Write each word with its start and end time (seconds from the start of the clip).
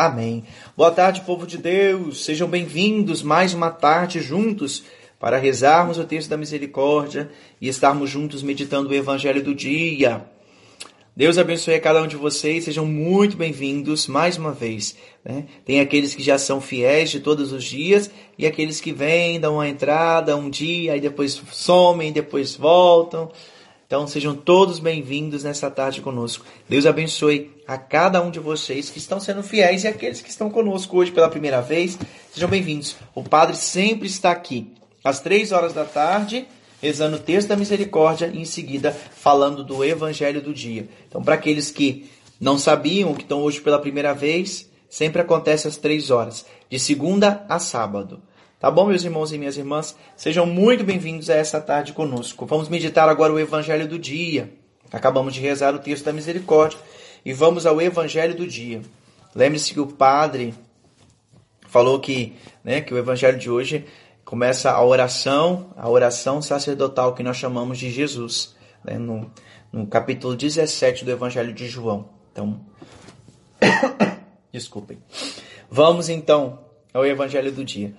Amém. 0.00 0.44
Boa 0.74 0.90
tarde, 0.90 1.20
povo 1.20 1.46
de 1.46 1.58
Deus. 1.58 2.24
Sejam 2.24 2.48
bem-vindos 2.48 3.22
mais 3.22 3.52
uma 3.52 3.70
tarde 3.70 4.22
juntos 4.22 4.82
para 5.18 5.36
rezarmos 5.36 5.98
o 5.98 6.04
texto 6.04 6.30
da 6.30 6.38
misericórdia 6.38 7.30
e 7.60 7.68
estarmos 7.68 8.08
juntos 8.08 8.42
meditando 8.42 8.88
o 8.88 8.94
evangelho 8.94 9.44
do 9.44 9.54
dia. 9.54 10.24
Deus 11.14 11.36
abençoe 11.36 11.74
a 11.74 11.80
cada 11.80 12.02
um 12.02 12.06
de 12.06 12.16
vocês, 12.16 12.64
sejam 12.64 12.86
muito 12.86 13.36
bem-vindos 13.36 14.06
mais 14.06 14.38
uma 14.38 14.52
vez. 14.52 14.96
Né? 15.22 15.44
Tem 15.66 15.80
aqueles 15.80 16.14
que 16.14 16.22
já 16.22 16.38
são 16.38 16.62
fiéis 16.62 17.10
de 17.10 17.20
todos 17.20 17.52
os 17.52 17.62
dias 17.62 18.10
e 18.38 18.46
aqueles 18.46 18.80
que 18.80 18.94
vêm, 18.94 19.38
dão 19.38 19.56
uma 19.56 19.68
entrada 19.68 20.34
um 20.34 20.48
dia 20.48 20.96
e 20.96 21.00
depois 21.00 21.42
somem, 21.52 22.10
depois 22.10 22.56
voltam. 22.56 23.30
Então 23.90 24.06
sejam 24.06 24.36
todos 24.36 24.78
bem-vindos 24.78 25.42
nessa 25.42 25.68
tarde 25.68 26.00
conosco. 26.00 26.46
Deus 26.68 26.86
abençoe 26.86 27.50
a 27.66 27.76
cada 27.76 28.22
um 28.22 28.30
de 28.30 28.38
vocês 28.38 28.88
que 28.88 28.98
estão 28.98 29.18
sendo 29.18 29.42
fiéis 29.42 29.82
e 29.82 29.88
aqueles 29.88 30.20
que 30.20 30.30
estão 30.30 30.48
conosco 30.48 30.96
hoje 30.96 31.10
pela 31.10 31.28
primeira 31.28 31.60
vez. 31.60 31.98
Sejam 32.32 32.48
bem-vindos. 32.48 32.94
O 33.16 33.24
Padre 33.24 33.56
sempre 33.56 34.06
está 34.06 34.30
aqui 34.30 34.72
às 35.02 35.18
três 35.18 35.50
horas 35.50 35.72
da 35.72 35.84
tarde, 35.84 36.46
rezando 36.80 37.16
o 37.16 37.18
texto 37.18 37.48
da 37.48 37.56
misericórdia 37.56 38.30
e 38.32 38.40
em 38.40 38.44
seguida 38.44 38.92
falando 38.92 39.64
do 39.64 39.84
Evangelho 39.84 40.40
do 40.40 40.54
dia. 40.54 40.88
Então, 41.08 41.20
para 41.20 41.34
aqueles 41.34 41.72
que 41.72 42.08
não 42.40 42.60
sabiam, 42.60 43.12
que 43.12 43.22
estão 43.22 43.42
hoje 43.42 43.60
pela 43.60 43.80
primeira 43.80 44.14
vez, 44.14 44.70
sempre 44.88 45.20
acontece 45.20 45.66
às 45.66 45.76
três 45.76 46.12
horas, 46.12 46.46
de 46.70 46.78
segunda 46.78 47.44
a 47.48 47.58
sábado. 47.58 48.22
Tá 48.60 48.70
bom, 48.70 48.84
meus 48.84 49.02
irmãos 49.02 49.32
e 49.32 49.38
minhas 49.38 49.56
irmãs? 49.56 49.96
Sejam 50.14 50.44
muito 50.44 50.84
bem-vindos 50.84 51.30
a 51.30 51.34
essa 51.34 51.58
tarde 51.62 51.94
conosco. 51.94 52.44
Vamos 52.44 52.68
meditar 52.68 53.08
agora 53.08 53.32
o 53.32 53.38
Evangelho 53.38 53.88
do 53.88 53.98
dia. 53.98 54.52
Acabamos 54.92 55.32
de 55.32 55.40
rezar 55.40 55.74
o 55.74 55.78
texto 55.78 56.04
da 56.04 56.12
misericórdia 56.12 56.78
e 57.24 57.32
vamos 57.32 57.64
ao 57.64 57.80
Evangelho 57.80 58.36
do 58.36 58.46
dia. 58.46 58.82
Lembre-se 59.34 59.72
que 59.72 59.80
o 59.80 59.86
padre 59.86 60.52
falou 61.68 61.98
que, 62.00 62.36
né, 62.62 62.82
que 62.82 62.92
o 62.92 62.98
Evangelho 62.98 63.38
de 63.38 63.48
hoje 63.50 63.86
começa 64.26 64.70
a 64.70 64.84
oração, 64.84 65.72
a 65.74 65.88
oração 65.88 66.42
sacerdotal 66.42 67.14
que 67.14 67.22
nós 67.22 67.38
chamamos 67.38 67.78
de 67.78 67.90
Jesus, 67.90 68.54
né, 68.84 68.98
no, 68.98 69.32
no 69.72 69.86
capítulo 69.86 70.36
17 70.36 71.06
do 71.06 71.10
Evangelho 71.10 71.54
de 71.54 71.66
João. 71.66 72.10
Então, 72.30 72.60
desculpem. 74.52 74.98
Vamos 75.70 76.10
então 76.10 76.58
ao 76.92 77.06
Evangelho 77.06 77.50
do 77.50 77.64
dia. 77.64 77.94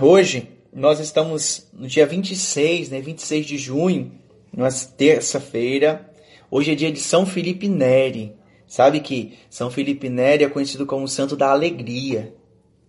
Hoje 0.00 0.48
nós 0.72 1.00
estamos 1.00 1.66
no 1.72 1.88
dia 1.88 2.06
26, 2.06 2.90
né, 2.90 3.00
26 3.00 3.44
de 3.44 3.58
junho, 3.58 4.12
uma 4.56 4.70
terça-feira. 4.70 6.08
Hoje 6.48 6.70
é 6.70 6.74
dia 6.76 6.92
de 6.92 7.00
São 7.00 7.26
Felipe 7.26 7.68
Neri. 7.68 8.36
Sabe 8.68 9.00
que 9.00 9.34
São 9.50 9.70
Felipe 9.70 10.08
Neri 10.08 10.44
é 10.44 10.48
conhecido 10.48 10.86
como 10.86 11.08
Santo 11.08 11.36
da 11.36 11.50
Alegria. 11.50 12.34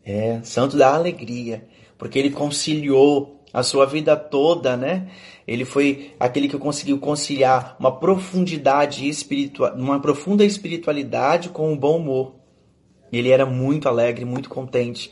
É, 0.06 0.40
Santo 0.44 0.78
da 0.78 0.94
Alegria, 0.94 1.68
porque 1.98 2.20
ele 2.20 2.30
conciliou 2.30 3.44
a 3.52 3.64
sua 3.64 3.88
vida 3.88 4.16
toda, 4.16 4.78
né? 4.78 5.08
Ele 5.48 5.66
foi 5.66 6.12
aquele 6.20 6.48
que 6.48 6.58
conseguiu 6.60 7.00
conciliar 7.00 7.76
uma 7.80 7.92
profundidade 8.00 9.10
espiritual, 9.10 9.74
uma 9.76 10.00
profunda 10.00 10.46
espiritualidade 10.46 11.50
com 11.50 11.72
um 11.72 11.78
bom 11.78 11.98
humor. 11.98 12.36
Ele 13.12 13.30
era 13.30 13.46
muito 13.46 13.88
alegre, 13.88 14.26
muito 14.26 14.50
contente. 14.50 15.12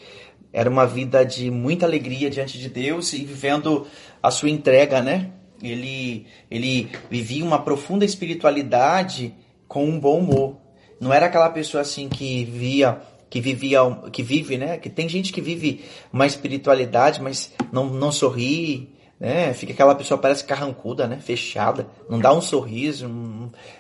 Era 0.54 0.70
uma 0.70 0.86
vida 0.86 1.26
de 1.26 1.50
muita 1.50 1.88
alegria 1.88 2.30
diante 2.30 2.60
de 2.60 2.70
Deus 2.70 3.12
e 3.12 3.26
vivendo 3.26 3.88
a 4.22 4.30
sua 4.30 4.52
entrega, 4.52 5.02
né? 5.02 5.32
Ele, 5.62 6.28
ele 6.52 6.90
vivia 7.10 7.44
uma 7.44 7.60
profunda 7.60 8.06
espiritualidade 8.06 9.34
com 9.68 9.86
um 9.86 10.00
bom 10.00 10.20
humor. 10.20 10.58
Não 11.00 11.12
era 11.12 11.26
aquela 11.26 11.50
pessoa 11.50 11.82
assim 11.82 12.08
que 12.08 12.46
via 12.46 13.02
que 13.30 13.42
vivia 13.42 13.80
que 14.12 14.22
vive, 14.22 14.60
né? 14.60 14.78
Que 14.78 14.92
tem 14.92 15.10
gente 15.10 15.34
que 15.34 15.42
vive 15.42 15.84
uma 16.12 16.28
espiritualidade, 16.28 17.20
mas 17.20 17.52
não, 17.72 17.88
não 17.90 18.12
sorri, 18.12 18.94
né? 19.20 19.54
Fica 19.54 19.74
aquela 19.74 19.96
pessoa 19.96 20.20
parece 20.20 20.44
carrancuda, 20.46 21.08
né? 21.08 21.18
Fechada, 21.20 21.88
não 22.08 22.20
dá 22.20 22.32
um 22.32 22.42
sorriso. 22.42 23.10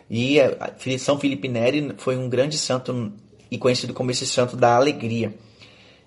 E 0.09 0.37
São 0.97 1.19
Felipe 1.19 1.47
Neri 1.47 1.93
foi 1.97 2.17
um 2.17 2.27
grande 2.27 2.57
santo 2.57 3.13
e 3.51 3.57
conhecido 3.59 3.93
como 3.93 4.09
esse 4.09 4.25
santo 4.25 4.57
da 4.57 4.75
alegria. 4.75 5.35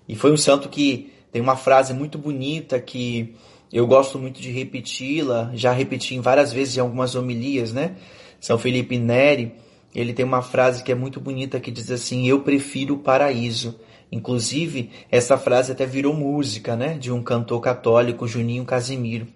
E 0.07 0.15
foi 0.15 0.31
um 0.31 0.37
santo 0.37 0.69
que 0.69 1.11
tem 1.31 1.41
uma 1.41 1.55
frase 1.55 1.93
muito 1.93 2.17
bonita 2.17 2.79
que 2.79 3.35
eu 3.71 3.85
gosto 3.85 4.17
muito 4.17 4.41
de 4.41 4.49
repeti-la, 4.49 5.51
já 5.53 5.71
repeti 5.71 6.17
várias 6.19 6.53
vezes 6.53 6.77
em 6.77 6.79
algumas 6.79 7.15
homilias, 7.15 7.73
né? 7.73 7.95
São 8.39 8.57
Felipe 8.57 8.97
Neri, 8.97 9.53
ele 9.93 10.13
tem 10.13 10.23
uma 10.23 10.41
frase 10.41 10.83
que 10.83 10.91
é 10.91 10.95
muito 10.95 11.19
bonita 11.19 11.59
que 11.59 11.71
diz 11.71 11.91
assim: 11.91 12.27
Eu 12.27 12.41
prefiro 12.41 12.95
o 12.95 12.99
paraíso. 12.99 13.79
Inclusive, 14.09 14.89
essa 15.11 15.37
frase 15.37 15.73
até 15.73 15.85
virou 15.85 16.13
música, 16.13 16.75
né? 16.75 16.97
De 16.97 17.11
um 17.11 17.21
cantor 17.21 17.59
católico, 17.59 18.27
Juninho 18.27 18.63
Casimiro, 18.63 19.27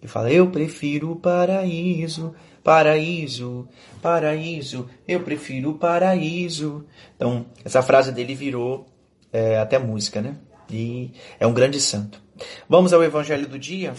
que 0.00 0.08
fala: 0.08 0.32
Eu 0.32 0.50
prefiro 0.50 1.12
o 1.12 1.16
paraíso, 1.16 2.34
paraíso, 2.64 3.68
paraíso, 4.02 4.88
eu 5.06 5.20
prefiro 5.20 5.70
o 5.70 5.74
paraíso. 5.74 6.84
Então, 7.14 7.46
essa 7.64 7.82
frase 7.82 8.10
dele 8.10 8.34
virou 8.34 8.86
é, 9.32 9.58
até 9.58 9.78
música, 9.78 10.20
né? 10.20 10.36
E 10.70 11.12
é 11.38 11.46
um 11.46 11.52
grande 11.52 11.80
santo. 11.80 12.20
Vamos 12.68 12.92
ao 12.92 13.02
Evangelho 13.02 13.46
do 13.46 13.58
dia? 13.58 13.94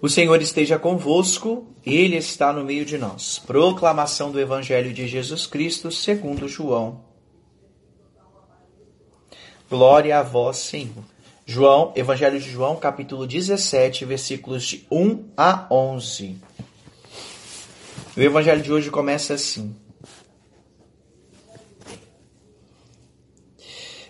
O 0.00 0.08
Senhor 0.08 0.40
esteja 0.40 0.78
convosco, 0.78 1.66
Ele 1.84 2.16
está 2.16 2.52
no 2.52 2.64
meio 2.64 2.84
de 2.84 2.98
nós. 2.98 3.38
Proclamação 3.38 4.30
do 4.30 4.40
Evangelho 4.40 4.92
de 4.92 5.06
Jesus 5.06 5.46
Cristo 5.46 5.90
segundo 5.90 6.48
João. 6.48 7.04
Glória 9.68 10.18
a 10.18 10.22
vós, 10.22 10.58
Senhor. 10.58 11.04
João, 11.44 11.92
Evangelho 11.96 12.38
de 12.38 12.50
João, 12.50 12.76
capítulo 12.76 13.26
17, 13.26 14.04
versículos 14.04 14.64
de 14.64 14.86
1 14.90 15.30
a 15.36 15.66
11. 15.70 16.36
O 18.16 18.20
Evangelho 18.20 18.62
de 18.62 18.72
hoje 18.72 18.90
começa 18.90 19.34
assim. 19.34 19.74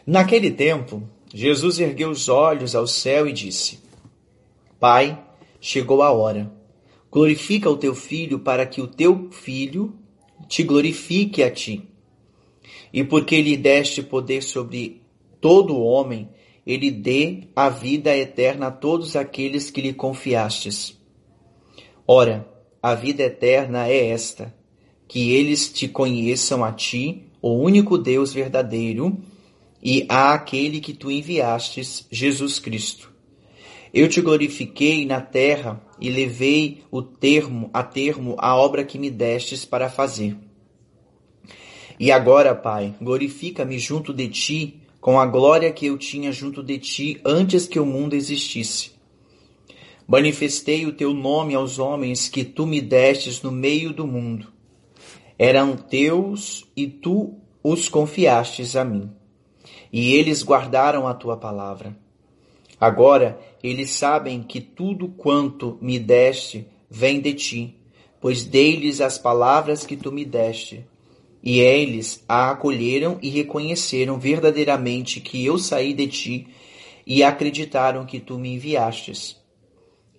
Naquele 0.06 0.52
tempo, 0.52 1.02
Jesus 1.34 1.80
ergueu 1.80 2.10
os 2.10 2.28
olhos 2.28 2.76
ao 2.76 2.86
céu 2.86 3.26
e 3.26 3.32
disse: 3.32 3.80
Pai, 4.78 5.20
chegou 5.60 6.00
a 6.00 6.12
hora. 6.12 6.52
Glorifica 7.10 7.68
o 7.68 7.76
teu 7.76 7.94
filho 7.94 8.38
para 8.38 8.64
que 8.64 8.80
o 8.80 8.86
teu 8.86 9.30
filho 9.32 9.94
te 10.48 10.62
glorifique 10.62 11.42
a 11.42 11.50
ti. 11.50 11.88
E 12.92 13.02
porque 13.02 13.40
lhe 13.40 13.56
deste 13.56 14.00
poder 14.00 14.42
sobre 14.42 15.02
todo 15.40 15.80
homem, 15.80 16.28
ele 16.64 16.90
dê 16.90 17.48
a 17.56 17.68
vida 17.68 18.16
eterna 18.16 18.68
a 18.68 18.70
todos 18.70 19.16
aqueles 19.16 19.70
que 19.70 19.80
lhe 19.80 19.92
confiastes. 19.92 20.96
Ora, 22.06 22.48
a 22.80 22.94
vida 22.94 23.24
eterna 23.24 23.88
é 23.88 24.10
esta: 24.10 24.54
que 25.08 25.32
eles 25.32 25.68
te 25.72 25.88
conheçam 25.88 26.64
a 26.64 26.70
ti, 26.70 27.24
o 27.42 27.54
único 27.54 27.98
Deus 27.98 28.32
verdadeiro 28.32 29.20
e 29.88 30.04
a 30.08 30.34
aquele 30.34 30.80
que 30.80 30.92
tu 30.92 31.12
enviastes, 31.12 32.08
Jesus 32.10 32.58
Cristo. 32.58 33.12
Eu 33.94 34.08
te 34.08 34.20
glorifiquei 34.20 35.06
na 35.06 35.20
terra 35.20 35.80
e 36.00 36.10
levei 36.10 36.82
o 36.90 37.00
termo 37.00 37.70
a 37.72 37.84
termo 37.84 38.34
a 38.36 38.56
obra 38.56 38.84
que 38.84 38.98
me 38.98 39.08
destes 39.08 39.64
para 39.64 39.88
fazer. 39.88 40.36
E 42.00 42.10
agora, 42.10 42.52
Pai, 42.52 42.96
glorifica-me 43.00 43.78
junto 43.78 44.12
de 44.12 44.28
ti 44.28 44.80
com 45.00 45.20
a 45.20 45.24
glória 45.24 45.70
que 45.70 45.86
eu 45.86 45.96
tinha 45.96 46.32
junto 46.32 46.64
de 46.64 46.78
ti 46.78 47.20
antes 47.24 47.68
que 47.68 47.78
o 47.78 47.86
mundo 47.86 48.16
existisse. 48.16 48.90
Manifestei 50.04 50.84
o 50.84 50.94
teu 50.94 51.14
nome 51.14 51.54
aos 51.54 51.78
homens 51.78 52.28
que 52.28 52.42
tu 52.42 52.66
me 52.66 52.80
destes 52.80 53.40
no 53.40 53.52
meio 53.52 53.92
do 53.92 54.04
mundo. 54.04 54.52
Eram 55.38 55.76
teus 55.76 56.66
e 56.76 56.88
tu 56.88 57.38
os 57.62 57.88
confiastes 57.88 58.74
a 58.74 58.84
mim 58.84 59.14
e 59.98 60.12
eles 60.12 60.42
guardaram 60.42 61.08
a 61.08 61.14
tua 61.14 61.38
palavra. 61.38 61.96
Agora 62.78 63.40
eles 63.62 63.88
sabem 63.92 64.42
que 64.42 64.60
tudo 64.60 65.08
quanto 65.08 65.78
me 65.80 65.98
deste 65.98 66.68
vem 66.90 67.18
de 67.18 67.32
ti, 67.32 67.78
pois 68.20 68.44
dei-lhes 68.44 69.00
as 69.00 69.16
palavras 69.16 69.86
que 69.86 69.96
tu 69.96 70.12
me 70.12 70.22
deste. 70.22 70.86
E 71.42 71.60
eles 71.60 72.22
a 72.28 72.50
acolheram 72.50 73.18
e 73.22 73.30
reconheceram 73.30 74.18
verdadeiramente 74.18 75.18
que 75.18 75.42
eu 75.42 75.56
saí 75.56 75.94
de 75.94 76.08
ti 76.08 76.46
e 77.06 77.22
acreditaram 77.22 78.04
que 78.04 78.20
tu 78.20 78.38
me 78.38 78.52
enviastes. 78.52 79.42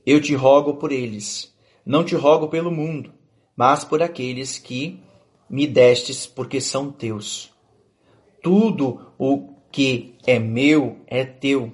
Eu 0.03 0.19
te 0.19 0.33
rogo 0.33 0.77
por 0.77 0.91
eles, 0.91 1.55
não 1.85 2.03
te 2.03 2.15
rogo 2.15 2.47
pelo 2.47 2.71
mundo, 2.71 3.13
mas 3.55 3.85
por 3.85 4.01
aqueles 4.01 4.57
que 4.57 4.99
me 5.47 5.67
destes, 5.67 6.25
porque 6.25 6.59
são 6.59 6.91
teus. 6.91 7.51
Tudo 8.41 9.11
o 9.19 9.56
que 9.77 10.15
é 10.25 10.39
meu 10.39 10.97
é 11.05 11.23
teu, 11.23 11.71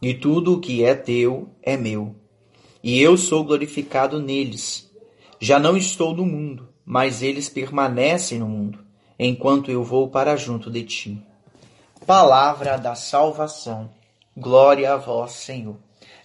e 0.00 0.14
tudo 0.14 0.54
o 0.54 0.60
que 0.60 0.84
é 0.84 0.94
teu 0.94 1.48
é 1.60 1.76
meu. 1.76 2.14
E 2.80 3.02
eu 3.02 3.16
sou 3.16 3.42
glorificado 3.42 4.20
neles. 4.20 4.88
Já 5.40 5.58
não 5.58 5.76
estou 5.76 6.14
no 6.14 6.24
mundo, 6.24 6.68
mas 6.84 7.22
eles 7.22 7.48
permanecem 7.48 8.38
no 8.38 8.46
mundo, 8.46 8.78
enquanto 9.18 9.72
eu 9.72 9.82
vou 9.82 10.08
para 10.08 10.36
junto 10.36 10.70
de 10.70 10.84
ti. 10.84 11.20
Palavra 12.06 12.76
da 12.76 12.94
salvação. 12.94 13.90
Glória 14.36 14.92
a 14.92 14.96
vós, 14.96 15.32
Senhor. 15.32 15.74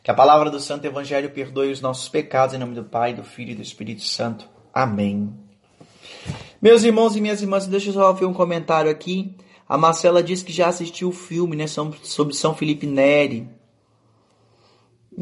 Que 0.03 0.11
a 0.11 0.13
palavra 0.13 0.51
do 0.51 0.59
Santo 0.59 0.85
Evangelho 0.85 1.31
perdoe 1.31 1.71
os 1.71 1.81
nossos 1.81 2.09
pecados 2.09 2.53
em 2.53 2.59
nome 2.59 2.75
do 2.75 2.83
Pai, 2.83 3.11
do 3.11 3.23
Filho 3.23 3.53
e 3.53 3.55
do 3.55 3.63
Espírito 3.63 4.03
Santo. 4.03 4.47
Amém. 4.71 5.33
Meus 6.61 6.83
irmãos 6.83 7.15
e 7.15 7.21
minhas 7.21 7.41
irmãs, 7.41 7.65
deixa 7.65 7.89
eu 7.89 7.93
só 7.93 8.13
ver 8.13 8.25
um 8.25 8.33
comentário 8.33 8.91
aqui. 8.91 9.35
A 9.71 9.77
Marcela 9.77 10.21
disse 10.21 10.43
que 10.43 10.51
já 10.51 10.67
assistiu 10.67 11.07
o 11.07 11.13
filme, 11.13 11.55
né, 11.55 11.65
sobre 11.65 12.33
São 12.33 12.53
Felipe 12.53 12.85
Neri. 12.85 13.47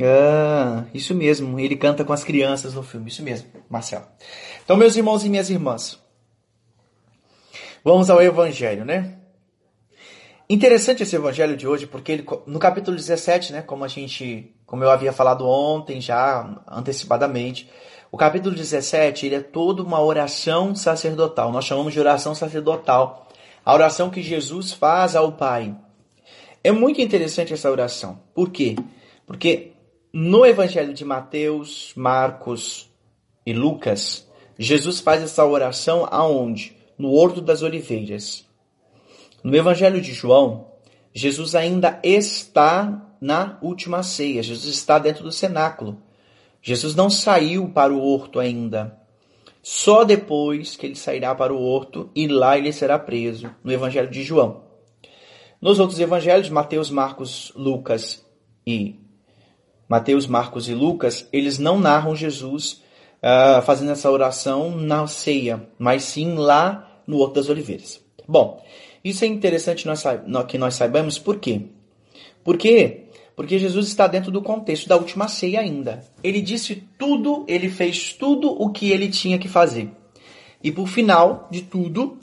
Ah, 0.02 0.86
isso 0.92 1.14
mesmo, 1.14 1.60
ele 1.60 1.76
canta 1.76 2.04
com 2.04 2.12
as 2.12 2.24
crianças 2.24 2.74
no 2.74 2.82
filme, 2.82 3.10
isso 3.10 3.22
mesmo, 3.22 3.48
Marcelo. 3.70 4.08
Então, 4.66 4.76
meus 4.76 4.96
irmãos 4.96 5.24
e 5.24 5.30
minhas 5.30 5.52
irmãs, 5.52 6.04
vamos 7.84 8.10
ao 8.10 8.24
Evangelho, 8.24 8.84
né? 8.84 9.20
Interessante 10.50 11.04
esse 11.04 11.16
Evangelho 11.16 11.56
de 11.56 11.68
hoje, 11.68 11.86
porque 11.86 12.12
ele, 12.12 12.26
no 12.48 12.58
capítulo 12.58 12.98
17, 12.98 13.54
né, 13.54 13.62
como 13.62 13.86
a 13.86 13.88
gente, 13.88 14.52
como 14.66 14.84
eu 14.84 14.90
havia 14.90 15.14
falado 15.14 15.48
ontem 15.48 16.02
já 16.02 16.60
antecipadamente, 16.68 17.70
o 18.12 18.18
capítulo 18.18 18.56
17 18.56 19.28
ele 19.28 19.36
é 19.36 19.42
toda 19.42 19.84
uma 19.84 20.02
oração 20.02 20.74
sacerdotal. 20.74 21.52
Nós 21.52 21.66
chamamos 21.66 21.94
de 21.94 22.00
oração 22.00 22.34
sacerdotal, 22.34 23.29
a 23.70 23.74
oração 23.76 24.10
que 24.10 24.24
Jesus 24.24 24.74
faz 24.74 25.16
ao 25.16 25.34
Pai. 25.34 25.78
É 26.64 26.72
muito 26.72 27.02
interessante 27.02 27.54
essa 27.54 27.70
oração. 27.70 28.20
Por 28.34 28.50
quê? 28.50 28.76
Porque 29.28 29.74
no 30.12 30.44
Evangelho 30.44 30.92
de 30.92 31.06
Mateus, 31.06 31.94
Marcos 31.96 32.90
e 33.46 33.54
Lucas, 33.54 34.28
Jesus 34.58 35.00
faz 35.00 35.22
essa 35.22 35.46
oração 35.46 36.08
aonde? 36.10 36.76
No 36.98 37.12
Horto 37.12 37.42
das 37.42 37.62
Oliveiras. 37.62 38.44
No 39.44 39.56
Evangelho 39.56 40.02
de 40.02 40.14
João, 40.14 40.72
Jesus 41.14 41.54
ainda 41.54 42.00
está 42.02 43.08
na 43.22 43.60
última 43.62 44.02
ceia. 44.02 44.42
Jesus 44.42 44.74
está 44.74 44.98
dentro 44.98 45.24
do 45.24 45.32
cenáculo. 45.32 46.02
Jesus 46.60 46.96
não 46.96 47.08
saiu 47.08 47.70
para 47.70 47.94
o 47.94 48.02
horto 48.02 48.40
ainda. 48.40 48.99
Só 49.62 50.04
depois 50.04 50.76
que 50.76 50.86
ele 50.86 50.96
sairá 50.96 51.36
para 51.36 51.54
o 51.54 51.62
horto 51.62 52.10
e 52.16 52.28
lá 52.28 52.58
ele 52.58 52.72
será 52.72 52.98
preso, 52.98 53.54
no 53.64 53.72
Evangelho 53.72 54.10
de 54.10 54.24
João. 54.24 54.64
Nos 55.62 55.80
outros 55.80 56.00
evangelhos, 56.00 56.50
Mateus, 56.50 56.90
Marcos, 56.90 57.52
Lucas 57.54 58.26
e 58.66 58.96
Mateus, 59.90 60.26
Marcos 60.26 60.70
e 60.70 60.74
Lucas, 60.74 61.28
eles 61.34 61.60
não 61.60 61.78
narram 61.80 62.16
Jesus 62.16 62.82
uh, 63.18 63.62
fazendo 63.64 63.92
essa 63.92 64.10
oração 64.10 64.72
na 64.72 65.06
ceia, 65.08 65.68
mas 65.78 66.04
sim 66.04 66.36
lá 66.36 67.02
no 67.06 67.18
Horto 67.18 67.36
das 67.36 67.50
Oliveiras. 67.50 68.02
Bom, 68.26 68.64
isso 69.04 69.26
é 69.26 69.28
interessante 69.28 69.86
nós, 69.86 70.04
que 70.48 70.58
nós 70.58 70.76
saibamos 70.76 71.18
por 71.20 71.38
quê? 71.40 71.64
Por 72.44 72.58
quê? 72.58 73.09
Porque 73.40 73.58
Jesus 73.58 73.88
está 73.88 74.06
dentro 74.06 74.34
do 74.34 74.42
contexto 74.42 74.90
da 74.90 74.98
última 74.98 75.30
ceia 75.30 75.62
ainda. 75.62 76.04
Ele 76.22 76.42
disse 76.42 76.84
tudo, 76.98 77.46
ele 77.48 77.70
fez 77.70 78.12
tudo 78.12 78.52
o 78.52 78.70
que 78.70 78.92
ele 78.92 79.08
tinha 79.08 79.40
que 79.40 79.48
fazer. 79.48 79.90
E 80.62 80.70
por 80.70 80.90
final 80.90 81.48
de 81.50 81.62
tudo, 81.62 82.20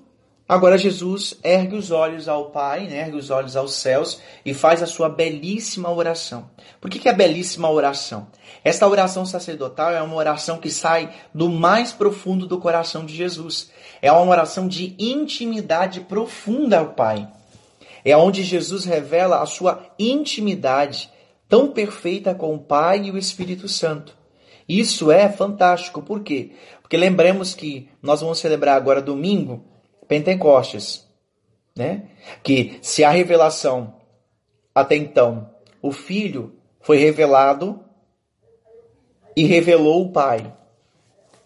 Agora 0.46 0.78
Jesus 0.78 1.36
ergue 1.42 1.74
os 1.74 1.90
olhos 1.90 2.28
ao 2.28 2.50
Pai, 2.50 2.86
né? 2.86 3.00
ergue 3.00 3.16
os 3.16 3.30
olhos 3.30 3.56
aos 3.56 3.74
céus 3.74 4.20
e 4.44 4.54
faz 4.54 4.80
a 4.80 4.86
sua 4.86 5.08
belíssima 5.08 5.90
oração. 5.90 6.48
Por 6.80 6.88
que, 6.88 7.00
que 7.00 7.08
é 7.08 7.12
belíssima 7.12 7.68
oração? 7.68 8.28
Esta 8.62 8.86
oração 8.86 9.26
sacerdotal 9.26 9.90
é 9.90 10.02
uma 10.02 10.14
oração 10.14 10.58
que 10.58 10.70
sai 10.70 11.12
do 11.34 11.48
mais 11.48 11.92
profundo 11.92 12.46
do 12.46 12.58
coração 12.58 13.04
de 13.04 13.16
Jesus. 13.16 13.72
É 14.00 14.12
uma 14.12 14.30
oração 14.30 14.68
de 14.68 14.94
intimidade 14.98 16.02
profunda 16.02 16.78
ao 16.78 16.90
Pai. 16.90 17.26
É 18.06 18.16
onde 18.16 18.44
Jesus 18.44 18.84
revela 18.84 19.42
a 19.42 19.46
sua 19.46 19.84
intimidade 19.98 21.10
tão 21.48 21.72
perfeita 21.72 22.32
com 22.36 22.54
o 22.54 22.58
Pai 22.60 23.06
e 23.06 23.10
o 23.10 23.18
Espírito 23.18 23.68
Santo. 23.68 24.16
Isso 24.68 25.10
é 25.10 25.28
fantástico. 25.28 26.00
Por 26.00 26.22
quê? 26.22 26.52
Porque 26.80 26.96
lembremos 26.96 27.52
que 27.52 27.90
nós 28.00 28.20
vamos 28.20 28.38
celebrar 28.38 28.76
agora 28.76 29.02
domingo 29.02 29.64
Pentecostes, 30.06 31.04
né? 31.76 32.10
Que 32.44 32.78
se 32.80 33.02
a 33.02 33.10
revelação 33.10 33.96
até 34.72 34.94
então 34.94 35.50
o 35.82 35.90
Filho 35.90 36.54
foi 36.80 36.98
revelado 36.98 37.80
e 39.36 39.46
revelou 39.46 40.04
o 40.04 40.12
Pai. 40.12 40.54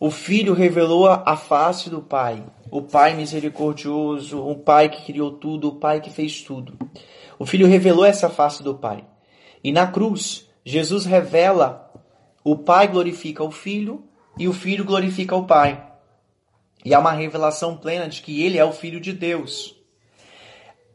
O 0.00 0.10
Filho 0.10 0.54
revelou 0.54 1.06
a 1.06 1.36
face 1.36 1.90
do 1.90 2.00
Pai, 2.00 2.42
o 2.70 2.80
Pai 2.80 3.12
misericordioso, 3.14 4.42
o 4.42 4.56
Pai 4.56 4.88
que 4.88 5.04
criou 5.04 5.32
tudo, 5.32 5.68
o 5.68 5.74
Pai 5.74 6.00
que 6.00 6.08
fez 6.08 6.40
tudo. 6.40 6.74
O 7.38 7.44
Filho 7.44 7.66
revelou 7.66 8.06
essa 8.06 8.30
face 8.30 8.62
do 8.62 8.74
Pai. 8.74 9.04
E 9.62 9.70
na 9.70 9.86
cruz, 9.86 10.48
Jesus 10.64 11.04
revela 11.04 11.92
o 12.42 12.56
Pai 12.56 12.88
glorifica 12.88 13.44
o 13.44 13.50
Filho 13.50 14.02
e 14.38 14.48
o 14.48 14.54
Filho 14.54 14.86
glorifica 14.86 15.36
o 15.36 15.46
Pai. 15.46 15.86
E 16.82 16.94
há 16.94 16.98
uma 16.98 17.12
revelação 17.12 17.76
plena 17.76 18.08
de 18.08 18.22
que 18.22 18.42
ele 18.42 18.56
é 18.56 18.64
o 18.64 18.72
Filho 18.72 19.02
de 19.02 19.12
Deus. 19.12 19.76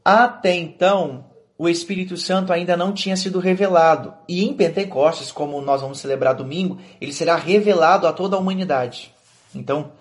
Até 0.03 0.55
então, 0.55 1.25
o 1.57 1.69
Espírito 1.69 2.17
Santo 2.17 2.51
ainda 2.51 2.75
não 2.75 2.93
tinha 2.93 3.15
sido 3.15 3.39
revelado. 3.39 4.13
E 4.27 4.43
em 4.43 4.53
Pentecostes, 4.53 5.31
como 5.31 5.61
nós 5.61 5.81
vamos 5.81 5.99
celebrar 5.99 6.35
domingo, 6.35 6.79
ele 6.99 7.13
será 7.13 7.35
revelado 7.35 8.07
a 8.07 8.13
toda 8.13 8.35
a 8.35 8.39
humanidade. 8.39 9.13
Então, 9.53 9.93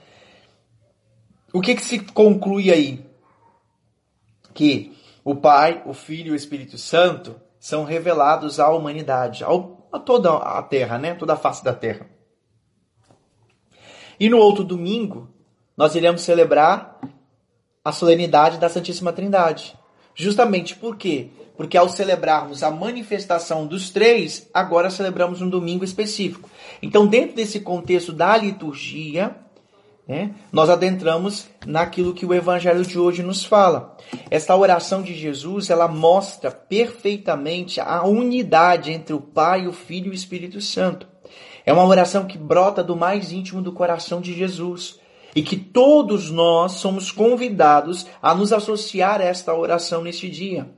o 1.53 1.61
que, 1.61 1.77
que 1.77 1.85
se 1.85 2.01
conclui 2.01 2.73
aí? 2.73 3.06
Que 4.53 4.97
o 5.25 5.37
Pai, 5.37 5.83
o 5.87 5.95
Filho 5.95 6.29
e 6.29 6.31
o 6.33 6.37
Espírito 6.37 6.77
Santo 6.77 7.41
são 7.61 7.85
revelados 7.85 8.59
à 8.59 8.69
humanidade, 8.71 9.45
ao, 9.45 9.89
a 9.93 9.99
toda 9.99 10.35
a 10.35 10.62
terra, 10.62 10.99
né? 10.99 11.15
Toda 11.15 11.35
a 11.35 11.37
face 11.37 11.65
da 11.65 11.73
terra. 11.73 12.11
E 14.19 14.29
no 14.29 14.39
outro 14.39 14.65
domingo, 14.65 15.29
nós 15.77 15.95
iremos 15.95 16.23
celebrar 16.23 17.01
a 17.85 17.93
solenidade 17.93 18.59
da 18.59 18.69
Santíssima 18.69 19.12
Trindade. 19.12 19.79
Justamente 20.15 20.77
por 20.77 20.97
quê? 20.97 21.31
Porque 21.56 21.77
ao 21.77 21.89
celebrarmos 21.89 22.62
a 22.62 22.71
manifestação 22.71 23.67
dos 23.67 23.91
três, 23.91 24.49
agora 24.53 24.91
celebramos 24.91 25.41
um 25.41 25.49
domingo 25.49 25.85
específico. 25.85 26.51
Então, 26.83 27.06
dentro 27.06 27.37
desse 27.37 27.61
contexto 27.61 28.12
da 28.12 28.37
liturgia, 28.37 29.37
né, 30.06 30.35
nós 30.53 30.69
adentramos 30.69 31.47
naquilo 31.65 32.12
que 32.12 32.27
o 32.27 32.35
Evangelho 32.35 32.85
de 32.85 32.99
hoje 32.99 33.23
nos 33.23 33.45
fala. 33.45 33.97
Esta 34.31 34.56
oração 34.56 35.01
de 35.01 35.15
Jesus, 35.15 35.70
ela 35.70 35.89
mostra 35.89 36.51
perfeitamente 36.51 37.81
a 37.81 38.05
unidade 38.05 38.91
entre 38.91 39.15
o 39.15 39.20
Pai, 39.20 39.67
o 39.67 39.73
Filho 39.73 40.08
e 40.08 40.11
o 40.11 40.15
Espírito 40.15 40.61
Santo. 40.61 41.06
É 41.65 41.73
uma 41.73 41.87
oração 41.87 42.27
que 42.27 42.37
brota 42.37 42.82
do 42.82 42.94
mais 42.94 43.32
íntimo 43.32 43.63
do 43.63 43.73
coração 43.73 44.20
de 44.20 44.34
Jesus 44.34 44.99
e 45.34 45.43
que 45.43 45.56
todos 45.56 46.31
nós 46.31 46.73
somos 46.73 47.11
convidados 47.11 48.06
a 48.23 48.34
nos 48.34 48.53
associar 48.53 49.20
a 49.20 49.25
esta 49.25 49.55
oração 49.55 50.03
neste 50.03 50.29
dia. 50.29 50.69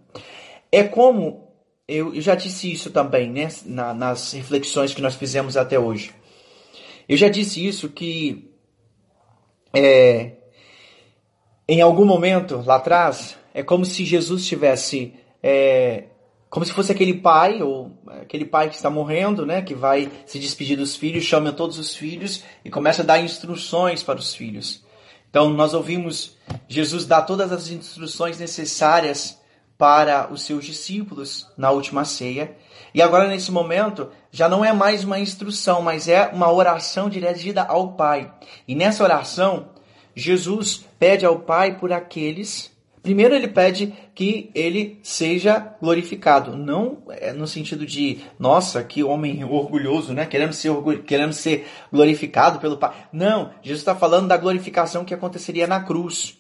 É 0.77 0.85
como, 0.85 1.55
eu 1.89 2.21
já 2.21 2.35
disse 2.35 2.71
isso 2.71 2.91
também, 2.91 3.31
né, 3.31 3.49
nas 3.65 4.35
reflexões 4.35 4.93
que 4.93 5.01
nós 5.01 5.15
fizemos 5.15 5.57
até 5.57 5.79
hoje. 5.79 6.13
Eu 7.09 7.17
já 7.17 7.31
disse 7.31 7.67
isso 7.67 7.89
que 7.89 8.51
é, 9.73 10.33
em 11.67 11.81
algum 11.81 12.05
momento 12.05 12.63
lá 12.67 12.77
atrás, 12.77 13.39
é 13.55 13.63
como 13.63 13.87
se 13.87 14.05
Jesus 14.05 14.45
tivesse 14.47 15.15
é, 15.43 16.09
como 16.51 16.67
se 16.67 16.75
fosse 16.75 16.93
aquele 16.93 17.15
pai, 17.15 17.63
ou 17.63 17.93
aquele 18.21 18.45
pai 18.45 18.69
que 18.69 18.75
está 18.75 18.91
morrendo, 18.91 19.47
né, 19.47 19.63
que 19.63 19.75
vai 19.75 20.13
se 20.27 20.39
despedir 20.39 20.77
dos 20.77 20.95
filhos, 20.95 21.25
chama 21.25 21.53
todos 21.53 21.79
os 21.79 21.97
filhos 21.97 22.45
e 22.63 22.69
começa 22.69 23.01
a 23.01 23.07
dar 23.07 23.19
instruções 23.19 24.03
para 24.03 24.19
os 24.19 24.35
filhos. 24.35 24.85
Então, 25.31 25.49
nós 25.49 25.73
ouvimos 25.73 26.37
Jesus 26.69 27.07
dar 27.07 27.23
todas 27.23 27.51
as 27.51 27.71
instruções 27.71 28.39
necessárias 28.39 29.36
para 29.79 30.33
os 30.33 30.43
seus 30.43 30.65
discípulos 30.65 31.47
na 31.57 31.71
última 31.71 32.05
ceia. 32.05 32.57
E 32.95 33.03
agora, 33.03 33.29
nesse 33.29 33.53
momento, 33.53 34.11
já 34.31 34.49
não 34.49 34.65
é 34.65 34.73
mais 34.73 35.05
uma 35.05 35.19
instrução, 35.19 35.83
mas 35.83 36.09
é 36.09 36.29
uma 36.33 36.51
oração 36.51 37.09
dirigida 37.09 37.63
ao 37.63 37.93
Pai. 37.93 38.33
E 38.67 38.75
nessa 38.75 39.05
oração, 39.05 39.71
Jesus 40.15 40.85
pede 40.99 41.27
ao 41.27 41.41
Pai 41.41 41.77
por 41.79 41.93
aqueles 41.93 42.75
Primeiro 43.07 43.37
ele 43.37 43.47
pede 43.47 43.95
que 44.17 44.51
ele 44.53 44.99
seja 45.01 45.77
glorificado, 45.81 46.57
não 46.57 47.05
é 47.09 47.33
no 47.33 47.47
sentido 47.47 47.87
de, 47.87 48.19
nossa, 48.37 48.83
que 48.83 49.05
homem 49.05 49.45
orgulhoso, 49.45 50.13
né? 50.13 50.27
Querendo 50.27 50.53
ser, 50.53 50.73
querendo 51.07 51.33
ser 51.33 51.69
glorificado 51.93 52.59
pelo 52.59 52.77
Pai. 52.77 52.93
Não, 53.13 53.53
Jesus 53.63 53.79
está 53.79 53.95
falando 53.95 54.27
da 54.27 54.37
glorificação 54.37 55.05
que 55.05 55.15
aconteceria 55.15 55.69
na 55.69 55.81
cruz. 55.81 56.37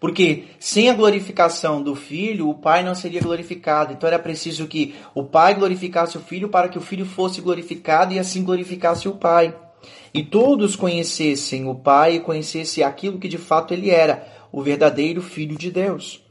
Porque 0.00 0.44
sem 0.60 0.88
a 0.88 0.94
glorificação 0.94 1.82
do 1.82 1.94
filho, 1.96 2.48
o 2.48 2.54
pai 2.54 2.84
não 2.84 2.94
seria 2.94 3.20
glorificado. 3.20 3.92
Então 3.92 4.06
era 4.06 4.18
preciso 4.18 4.66
que 4.68 4.94
o 5.14 5.24
pai 5.24 5.54
glorificasse 5.54 6.16
o 6.16 6.20
filho 6.20 6.48
para 6.48 6.68
que 6.68 6.78
o 6.78 6.80
filho 6.80 7.04
fosse 7.04 7.40
glorificado 7.40 8.14
e 8.14 8.18
assim 8.18 8.44
glorificasse 8.44 9.08
o 9.08 9.16
pai. 9.16 9.54
E 10.14 10.22
todos 10.22 10.76
conhecessem 10.76 11.66
o 11.68 11.74
pai 11.74 12.16
e 12.16 12.20
conhecessem 12.20 12.84
aquilo 12.84 13.18
que 13.18 13.28
de 13.28 13.38
fato 13.38 13.74
ele 13.74 13.90
era, 13.90 14.26
o 14.52 14.62
verdadeiro 14.62 15.20
Filho 15.20 15.56
de 15.56 15.70
Deus. 15.70 16.22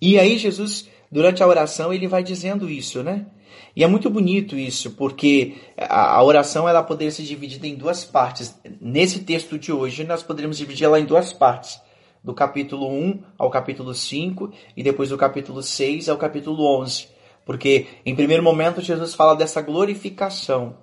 E 0.00 0.18
aí 0.18 0.36
Jesus, 0.36 0.88
durante 1.10 1.42
a 1.42 1.46
oração, 1.46 1.92
ele 1.92 2.06
vai 2.06 2.22
dizendo 2.22 2.68
isso, 2.68 3.02
né? 3.02 3.26
E 3.74 3.84
é 3.84 3.86
muito 3.86 4.08
bonito 4.08 4.56
isso, 4.56 4.92
porque 4.92 5.54
a, 5.78 6.22
oração 6.22 6.68
ela 6.68 6.82
poderia 6.82 7.10
ser 7.10 7.24
dividida 7.24 7.66
em 7.66 7.74
duas 7.74 8.04
partes. 8.04 8.58
Nesse 8.80 9.20
texto 9.20 9.58
de 9.58 9.70
hoje, 9.70 10.04
nós 10.04 10.22
poderíamos 10.22 10.56
dividir 10.56 10.84
ela 10.84 10.98
em 10.98 11.04
duas 11.04 11.32
partes. 11.32 11.80
Do 12.26 12.34
capítulo 12.34 12.88
1 12.88 13.22
ao 13.38 13.48
capítulo 13.48 13.94
5 13.94 14.52
e 14.76 14.82
depois 14.82 15.10
do 15.10 15.16
capítulo 15.16 15.62
6 15.62 16.08
ao 16.08 16.18
capítulo 16.18 16.66
11. 16.80 17.06
Porque, 17.44 17.86
em 18.04 18.16
primeiro 18.16 18.42
momento, 18.42 18.80
Jesus 18.80 19.14
fala 19.14 19.36
dessa 19.36 19.62
glorificação. 19.62 20.76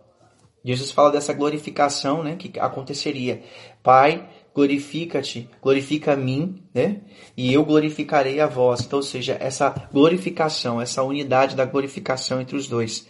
Jesus 0.64 0.90
fala 0.92 1.12
dessa 1.12 1.34
glorificação 1.34 2.24
né, 2.24 2.38
que 2.38 2.58
aconteceria. 2.58 3.44
Pai, 3.84 4.26
glorifica-te, 4.56 5.50
glorifica 5.62 6.14
a 6.14 6.16
mim, 6.16 6.64
né? 6.74 7.02
E 7.36 7.54
eu 7.54 7.66
glorificarei 7.66 8.40
a 8.40 8.48
vós. 8.48 8.80
Então, 8.80 9.00
ou 9.00 9.04
seja, 9.04 9.36
essa 9.38 9.70
glorificação, 9.92 10.80
essa 10.80 11.04
unidade 11.04 11.58
da 11.58 11.66
glorificação 11.66 12.40
entre 12.40 12.56
os 12.56 12.70
dois, 12.70 13.06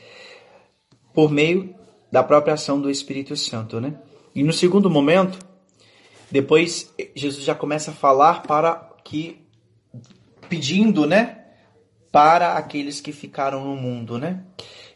por 1.14 1.32
meio 1.32 1.76
da 2.12 2.24
própria 2.24 2.56
ação 2.56 2.82
do 2.82 2.90
Espírito 2.90 3.36
Santo, 3.36 3.80
né? 3.80 3.94
E 4.34 4.42
no 4.42 4.52
segundo 4.52 4.90
momento, 4.90 5.38
depois 6.34 6.94
Jesus 7.16 7.46
já 7.46 7.56
começa 7.56 7.92
a 7.92 7.94
falar 7.94 8.42
para 8.42 8.90
que 9.04 9.46
pedindo, 10.50 11.06
né? 11.06 11.44
para 12.14 12.54
aqueles 12.54 13.02
que 13.02 13.12
ficaram 13.12 13.66
no 13.66 13.76
mundo, 13.76 14.20
né? 14.20 14.44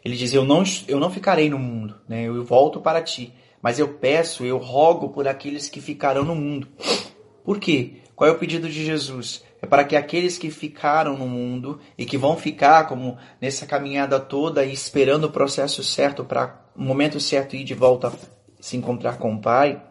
Ele 0.04 0.16
diz: 0.16 0.32
Eu 0.32 0.44
não, 0.44 0.62
eu 0.86 1.00
não 1.00 1.10
ficarei 1.10 1.50
no 1.50 1.58
mundo, 1.58 1.96
né? 2.08 2.22
Eu 2.22 2.44
volto 2.44 2.80
para 2.80 3.02
ti. 3.02 3.34
Mas 3.60 3.80
eu 3.80 3.88
peço, 3.88 4.44
eu 4.44 4.56
rogo 4.56 5.08
por 5.08 5.26
aqueles 5.26 5.68
que 5.68 5.80
ficarão 5.80 6.22
no 6.22 6.36
mundo. 6.36 6.68
Por 7.44 7.58
quê? 7.58 7.94
Qual 8.14 8.30
é 8.30 8.32
o 8.32 8.38
pedido 8.38 8.68
de 8.68 8.84
Jesus? 8.84 9.42
É 9.60 9.66
para 9.66 9.82
que 9.82 9.96
aqueles 9.96 10.38
que 10.38 10.48
ficaram 10.48 11.18
no 11.18 11.26
mundo 11.26 11.80
e 11.96 12.06
que 12.06 12.16
vão 12.16 12.36
ficar 12.36 12.86
como 12.86 13.18
nessa 13.40 13.66
caminhada 13.66 14.20
toda 14.20 14.64
e 14.64 14.72
esperando 14.72 15.24
o 15.24 15.30
processo 15.30 15.82
certo 15.82 16.24
para 16.24 16.64
o 16.76 16.82
momento 16.82 17.18
certo 17.18 17.56
ir 17.56 17.64
de 17.64 17.74
volta 17.74 18.12
se 18.60 18.76
encontrar 18.76 19.18
com 19.18 19.34
o 19.34 19.40
Pai, 19.40 19.82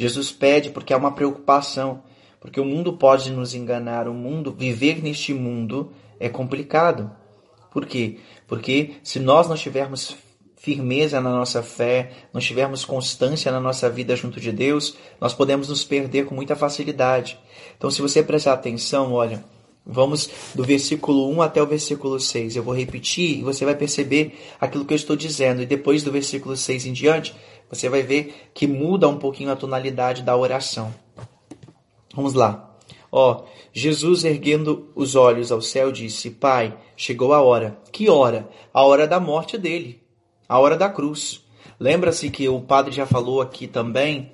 Jesus 0.00 0.32
pede 0.32 0.70
porque 0.70 0.94
há 0.94 0.96
uma 0.96 1.12
preocupação, 1.12 2.02
porque 2.40 2.58
o 2.58 2.64
mundo 2.64 2.94
pode 2.94 3.30
nos 3.30 3.52
enganar, 3.52 4.08
o 4.08 4.14
mundo 4.14 4.50
viver 4.50 5.02
neste 5.02 5.34
mundo 5.34 5.92
é 6.18 6.26
complicado. 6.26 7.10
Por 7.70 7.84
quê? 7.84 8.16
Porque 8.48 8.92
se 9.04 9.20
nós 9.20 9.46
não 9.46 9.56
tivermos 9.56 10.16
firmeza 10.56 11.20
na 11.20 11.28
nossa 11.28 11.62
fé, 11.62 12.12
não 12.32 12.40
tivermos 12.40 12.82
constância 12.82 13.52
na 13.52 13.60
nossa 13.60 13.90
vida 13.90 14.16
junto 14.16 14.40
de 14.40 14.50
Deus, 14.50 14.96
nós 15.20 15.34
podemos 15.34 15.68
nos 15.68 15.84
perder 15.84 16.24
com 16.24 16.34
muita 16.34 16.56
facilidade. 16.56 17.38
Então, 17.76 17.90
se 17.90 18.00
você 18.00 18.22
prestar 18.22 18.54
atenção, 18.54 19.12
olha, 19.12 19.44
vamos 19.84 20.30
do 20.54 20.64
versículo 20.64 21.30
1 21.30 21.42
até 21.42 21.62
o 21.62 21.66
versículo 21.66 22.18
6. 22.18 22.56
Eu 22.56 22.62
vou 22.62 22.74
repetir 22.74 23.38
e 23.38 23.42
você 23.42 23.66
vai 23.66 23.74
perceber 23.74 24.38
aquilo 24.58 24.86
que 24.86 24.94
eu 24.94 24.96
estou 24.96 25.14
dizendo. 25.14 25.60
E 25.60 25.66
depois 25.66 26.02
do 26.02 26.10
versículo 26.10 26.56
6 26.56 26.86
em 26.86 26.92
diante, 26.94 27.34
você 27.70 27.88
vai 27.88 28.02
ver 28.02 28.50
que 28.52 28.66
muda 28.66 29.08
um 29.08 29.16
pouquinho 29.16 29.52
a 29.52 29.56
tonalidade 29.56 30.22
da 30.22 30.36
oração. 30.36 30.92
Vamos 32.14 32.34
lá. 32.34 32.76
Ó, 33.12 33.44
Jesus 33.72 34.24
erguendo 34.24 34.90
os 34.94 35.14
olhos 35.14 35.52
ao 35.52 35.62
céu 35.62 35.92
disse: 35.92 36.30
Pai, 36.30 36.76
chegou 36.96 37.32
a 37.32 37.40
hora. 37.40 37.78
Que 37.92 38.08
hora? 38.08 38.48
A 38.74 38.84
hora 38.84 39.06
da 39.06 39.20
morte 39.20 39.56
dele, 39.56 40.02
a 40.48 40.58
hora 40.58 40.76
da 40.76 40.88
cruz. 40.88 41.44
Lembra-se 41.78 42.28
que 42.30 42.48
o 42.48 42.60
padre 42.60 42.92
já 42.92 43.06
falou 43.06 43.40
aqui 43.40 43.66
também 43.66 44.32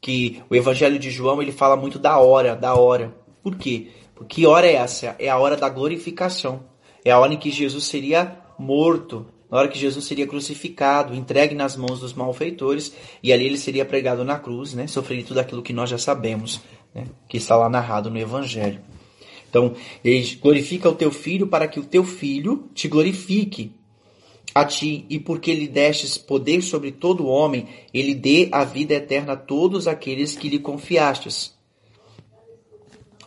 que 0.00 0.42
o 0.50 0.54
Evangelho 0.54 0.98
de 0.98 1.10
João 1.10 1.40
ele 1.40 1.52
fala 1.52 1.76
muito 1.76 1.98
da 1.98 2.18
hora, 2.18 2.56
da 2.56 2.74
hora. 2.74 3.14
Por 3.42 3.56
quê? 3.56 3.88
Porque 4.14 4.42
que 4.42 4.46
hora 4.46 4.66
é 4.66 4.74
essa? 4.74 5.16
É 5.18 5.28
a 5.28 5.38
hora 5.38 5.56
da 5.56 5.68
glorificação. 5.68 6.64
É 7.04 7.10
a 7.10 7.18
hora 7.18 7.32
em 7.32 7.38
que 7.38 7.50
Jesus 7.50 7.84
seria 7.84 8.36
morto, 8.58 9.26
na 9.52 9.58
hora 9.58 9.68
que 9.68 9.78
Jesus 9.78 10.06
seria 10.06 10.26
crucificado, 10.26 11.14
entregue 11.14 11.54
nas 11.54 11.76
mãos 11.76 12.00
dos 12.00 12.14
malfeitores, 12.14 12.94
e 13.22 13.30
ali 13.34 13.44
ele 13.44 13.58
seria 13.58 13.84
pregado 13.84 14.24
na 14.24 14.38
cruz, 14.38 14.72
né? 14.72 14.86
Sofreria 14.86 15.26
tudo 15.26 15.40
aquilo 15.40 15.60
que 15.60 15.74
nós 15.74 15.90
já 15.90 15.98
sabemos 15.98 16.62
né, 16.94 17.04
que 17.28 17.36
está 17.36 17.54
lá 17.54 17.68
narrado 17.68 18.10
no 18.10 18.18
Evangelho. 18.18 18.80
Então, 19.50 19.74
ele 20.02 20.38
glorifica 20.40 20.88
o 20.88 20.94
teu 20.94 21.10
filho 21.10 21.46
para 21.46 21.68
que 21.68 21.78
o 21.78 21.84
teu 21.84 22.02
filho 22.02 22.70
te 22.72 22.88
glorifique 22.88 23.74
a 24.54 24.64
ti, 24.64 25.04
e 25.10 25.18
porque 25.18 25.52
lhe 25.52 25.68
destes 25.68 26.16
poder 26.16 26.62
sobre 26.62 26.90
todo 26.90 27.26
homem, 27.26 27.68
ele 27.92 28.14
dê 28.14 28.48
a 28.52 28.64
vida 28.64 28.94
eterna 28.94 29.34
a 29.34 29.36
todos 29.36 29.86
aqueles 29.86 30.34
que 30.34 30.48
lhe 30.48 30.58
confiastes. 30.58 31.54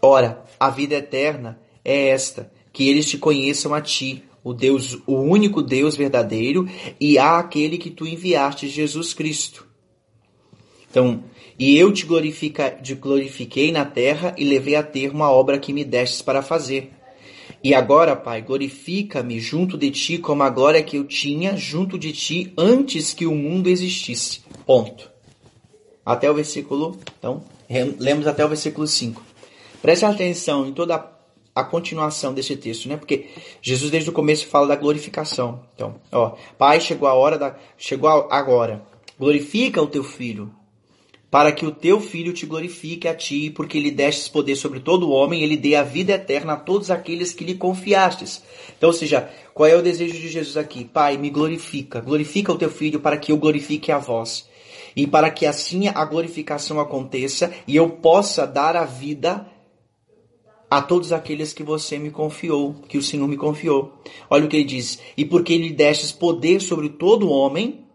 Ora, 0.01 0.43
a 0.59 0.71
vida 0.71 0.95
eterna 0.95 1.59
é 1.83 2.07
esta, 2.07 2.51
que 2.73 2.89
eles 2.89 3.07
te 3.07 3.19
conheçam 3.19 3.75
a 3.75 3.81
ti, 3.81 4.23
o 4.45 4.53
Deus, 4.53 4.99
o 5.07 5.15
único 5.15 5.59
Deus 5.59 5.97
verdadeiro, 5.97 6.69
e 7.01 7.17
a 7.17 7.39
aquele 7.39 7.79
que 7.79 7.89
tu 7.89 8.05
enviaste, 8.05 8.69
Jesus 8.69 9.11
Cristo. 9.11 9.65
Então, 10.87 11.23
e 11.57 11.75
eu 11.75 11.91
te, 11.91 12.05
glorifica, 12.05 12.69
te 12.69 12.93
glorifiquei 12.93 13.71
na 13.71 13.83
terra 13.85 14.35
e 14.37 14.45
levei 14.45 14.75
a 14.75 14.83
termo 14.83 15.23
a 15.23 15.31
obra 15.31 15.57
que 15.57 15.73
me 15.73 15.83
destes 15.83 16.21
para 16.21 16.43
fazer. 16.43 16.91
E 17.63 17.73
agora, 17.73 18.15
Pai, 18.15 18.43
glorifica-me 18.43 19.39
junto 19.39 19.79
de 19.79 19.89
ti 19.89 20.19
como 20.19 20.43
a 20.43 20.49
glória 20.51 20.83
que 20.83 20.97
eu 20.97 21.05
tinha 21.05 21.57
junto 21.57 21.97
de 21.97 22.13
ti 22.13 22.53
antes 22.55 23.15
que 23.15 23.25
o 23.25 23.33
mundo 23.33 23.67
existisse. 23.67 24.41
Ponto. 24.63 25.09
Até 26.05 26.29
o 26.29 26.35
versículo. 26.35 26.99
Então, 27.17 27.43
lemos 27.97 28.27
até 28.27 28.45
o 28.45 28.49
versículo 28.49 28.85
5. 28.85 29.23
Preste 29.81 30.05
atenção 30.05 30.67
em 30.67 30.71
toda 30.71 30.93
a 30.93 31.14
continuação 31.63 32.33
desse 32.33 32.55
texto, 32.55 32.89
né? 32.89 32.97
Porque 32.97 33.27
Jesus 33.61 33.89
desde 33.89 34.09
o 34.09 34.13
começo 34.13 34.47
fala 34.47 34.67
da 34.67 34.75
glorificação. 34.75 35.61
Então, 35.73 35.95
ó, 36.11 36.35
Pai, 36.57 36.79
chegou 36.79 37.07
a 37.07 37.13
hora 37.13 37.37
da 37.37 37.55
chegou 37.77 38.09
agora. 38.09 38.81
Glorifica 39.17 39.81
o 39.81 39.87
teu 39.87 40.03
filho 40.03 40.51
para 41.35 41.51
que 41.51 41.65
o 41.65 41.71
teu 41.71 41.99
filho 41.99 42.31
te 42.31 42.45
glorifique 42.45 43.09
a 43.09 43.13
ti, 43.13 43.49
porque 43.49 43.77
lhe 43.77 43.91
destes 43.91 44.29
poder 44.29 44.55
sobre 44.55 44.79
todo 44.79 45.11
homem, 45.11 45.43
ele 45.43 45.57
dê 45.57 45.75
a 45.75 45.83
vida 45.83 46.13
eterna 46.13 46.53
a 46.53 46.55
todos 46.55 46.89
aqueles 46.89 47.33
que 47.33 47.43
lhe 47.43 47.55
confiastes. 47.55 48.41
Então, 48.77 48.87
ou 48.87 48.93
seja, 48.93 49.29
qual 49.53 49.67
é 49.67 49.75
o 49.75 49.81
desejo 49.81 50.13
de 50.13 50.29
Jesus 50.29 50.55
aqui? 50.55 50.85
Pai, 50.85 51.17
me 51.17 51.29
glorifica, 51.29 51.99
glorifica 51.99 52.53
o 52.53 52.57
teu 52.57 52.69
filho 52.69 53.01
para 53.01 53.17
que 53.17 53.33
eu 53.33 53.37
glorifique 53.37 53.91
a 53.91 53.97
vós. 53.97 54.47
E 54.95 55.05
para 55.05 55.29
que 55.29 55.45
assim 55.45 55.89
a 55.89 56.05
glorificação 56.05 56.79
aconteça 56.79 57.51
e 57.67 57.75
eu 57.75 57.89
possa 57.89 58.47
dar 58.47 58.77
a 58.77 58.85
vida 58.85 59.45
a 60.69 60.81
todos 60.81 61.11
aqueles 61.11 61.53
que 61.53 61.63
você 61.63 61.97
me 61.97 62.09
confiou, 62.09 62.73
que 62.87 62.97
o 62.97 63.03
Senhor 63.03 63.27
me 63.27 63.37
confiou. 63.37 63.93
Olha 64.29 64.45
o 64.45 64.47
que 64.47 64.57
ele 64.57 64.65
diz: 64.65 64.99
E 65.15 65.25
porque 65.25 65.57
lhe 65.57 65.71
destes 65.71 66.11
poder 66.11 66.61
sobre 66.61 66.89
todo 66.89 67.29
homem, 67.29 67.85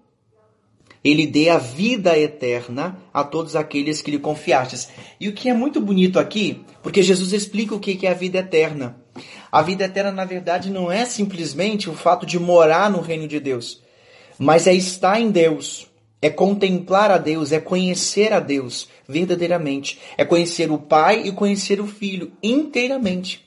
ele 1.03 1.27
dê 1.27 1.49
a 1.49 1.59
vida 1.59 2.19
eterna 2.19 2.99
a 3.13 3.25
todos 3.25 3.57
aqueles 3.57 4.03
que 4.03 4.11
lhe 4.11 4.19
confiastes. 4.19 4.89
E 5.19 5.29
o 5.29 5.33
que 5.33 5.49
é 5.49 5.55
muito 5.55 5.81
bonito 5.81 6.19
aqui, 6.19 6.63
porque 6.83 7.03
Jesus 7.03 7.33
explica 7.33 7.75
o 7.75 7.81
que 7.81 8.07
é 8.07 8.11
a 8.11 8.15
vida 8.15 8.39
eterna. 8.39 9.01
A 9.51 9.63
vida 9.63 9.85
eterna, 9.85 10.13
na 10.13 10.25
verdade, 10.25 10.71
não 10.71 10.93
é 10.93 11.05
simplesmente 11.05 11.91
o 11.91 11.95
fato 11.95 12.25
de 12.25 12.39
morar 12.39 12.91
no 12.91 13.01
reino 13.01 13.27
de 13.27 13.41
Deus, 13.41 13.83
mas 14.39 14.67
é 14.67 14.75
estar 14.75 15.21
em 15.21 15.31
Deus, 15.31 15.90
é 16.23 16.29
contemplar 16.31 17.11
a 17.11 17.19
Deus, 17.19 17.53
é 17.53 17.61
conhecer 17.61 18.33
a 18.33 18.41
Deus 18.41 18.89
verdadeiramente, 19.09 19.99
é 20.17 20.25
conhecer 20.25 20.71
o 20.71 20.79
Pai 20.79 21.23
e 21.27 21.33
conhecer 21.33 21.81
o 21.81 21.87
Filho 21.87 22.33
inteiramente. 22.43 23.45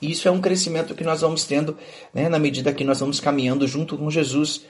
E 0.00 0.10
isso 0.10 0.28
é 0.28 0.30
um 0.30 0.40
crescimento 0.40 0.94
que 0.94 1.04
nós 1.04 1.20
vamos 1.22 1.44
tendo 1.44 1.76
né, 2.12 2.28
na 2.28 2.38
medida 2.38 2.72
que 2.72 2.84
nós 2.84 3.00
vamos 3.00 3.20
caminhando 3.20 3.66
junto 3.66 3.96
com 3.96 4.10
Jesus 4.10 4.62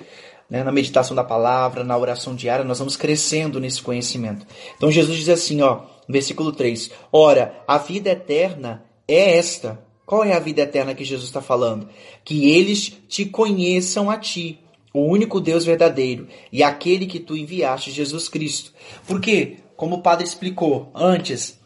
né, 0.49 0.63
na 0.63 0.73
meditação 0.73 1.15
da 1.15 1.25
palavra, 1.25 1.83
na 1.83 1.97
oração 1.97 2.35
diária, 2.35 2.65
nós 2.65 2.79
vamos 2.79 2.97
crescendo 2.97 3.61
nesse 3.61 3.83
conhecimento. 3.83 4.47
Então 4.77 4.91
Jesus 4.91 5.19
diz 5.19 5.29
assim, 5.29 5.61
ó, 5.63 5.81
versículo 6.09 6.53
3: 6.53 6.91
Ora, 7.13 7.63
a 7.67 7.79
vida 7.79 8.11
eterna 8.11 8.85
é 9.07 9.37
esta. 9.37 9.85
Qual 10.05 10.23
é 10.23 10.35
a 10.35 10.39
vida 10.39 10.63
eterna 10.63 10.95
que 10.95 11.05
Jesus 11.05 11.29
está 11.29 11.43
falando? 11.43 11.89
Que 12.25 12.49
eles 12.51 12.93
te 13.09 13.25
conheçam 13.25 14.09
a 14.09 14.17
ti, 14.17 14.61
o 14.97 15.11
único 15.11 15.41
Deus 15.41 15.65
verdadeiro, 15.65 16.29
e 16.50 16.62
aquele 16.62 17.07
que 17.07 17.21
tu 17.21 17.37
enviaste, 17.37 17.91
Jesus 17.91 18.29
Cristo. 18.29 18.73
Porque, 19.07 19.59
como 19.76 19.97
o 19.97 20.03
padre 20.03 20.25
explicou 20.25 20.91
antes, 20.95 21.61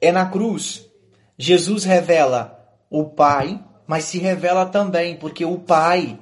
é 0.00 0.12
na 0.12 0.26
cruz. 0.26 0.86
Jesus 1.36 1.84
revela 1.84 2.58
o 2.90 3.04
Pai, 3.04 3.62
mas 3.86 4.04
se 4.04 4.18
revela 4.18 4.66
também, 4.66 5.16
porque 5.16 5.44
o 5.44 5.58
Pai 5.58 6.18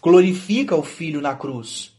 glorifica 0.00 0.76
o 0.76 0.82
Filho 0.82 1.20
na 1.20 1.34
cruz. 1.34 1.92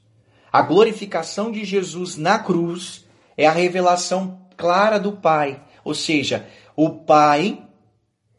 A 0.52 0.62
glorificação 0.62 1.52
de 1.52 1.66
Jesus 1.66 2.16
na 2.16 2.40
cruz 2.40 3.06
é 3.36 3.46
a 3.46 3.52
revelação 3.52 4.48
clara 4.56 5.00
do 5.00 5.14
Pai, 5.14 5.62
ou 5.84 5.94
seja, 5.94 6.48
o 6.76 6.90
Pai 6.90 7.62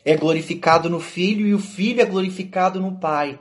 é 0.05 0.17
glorificado 0.17 0.89
no 0.89 1.01
Filho 1.01 1.47
e 1.47 1.55
o 1.55 1.59
Filho 1.59 2.01
é 2.01 2.05
glorificado 2.05 2.81
no 2.81 2.93
Pai. 2.99 3.39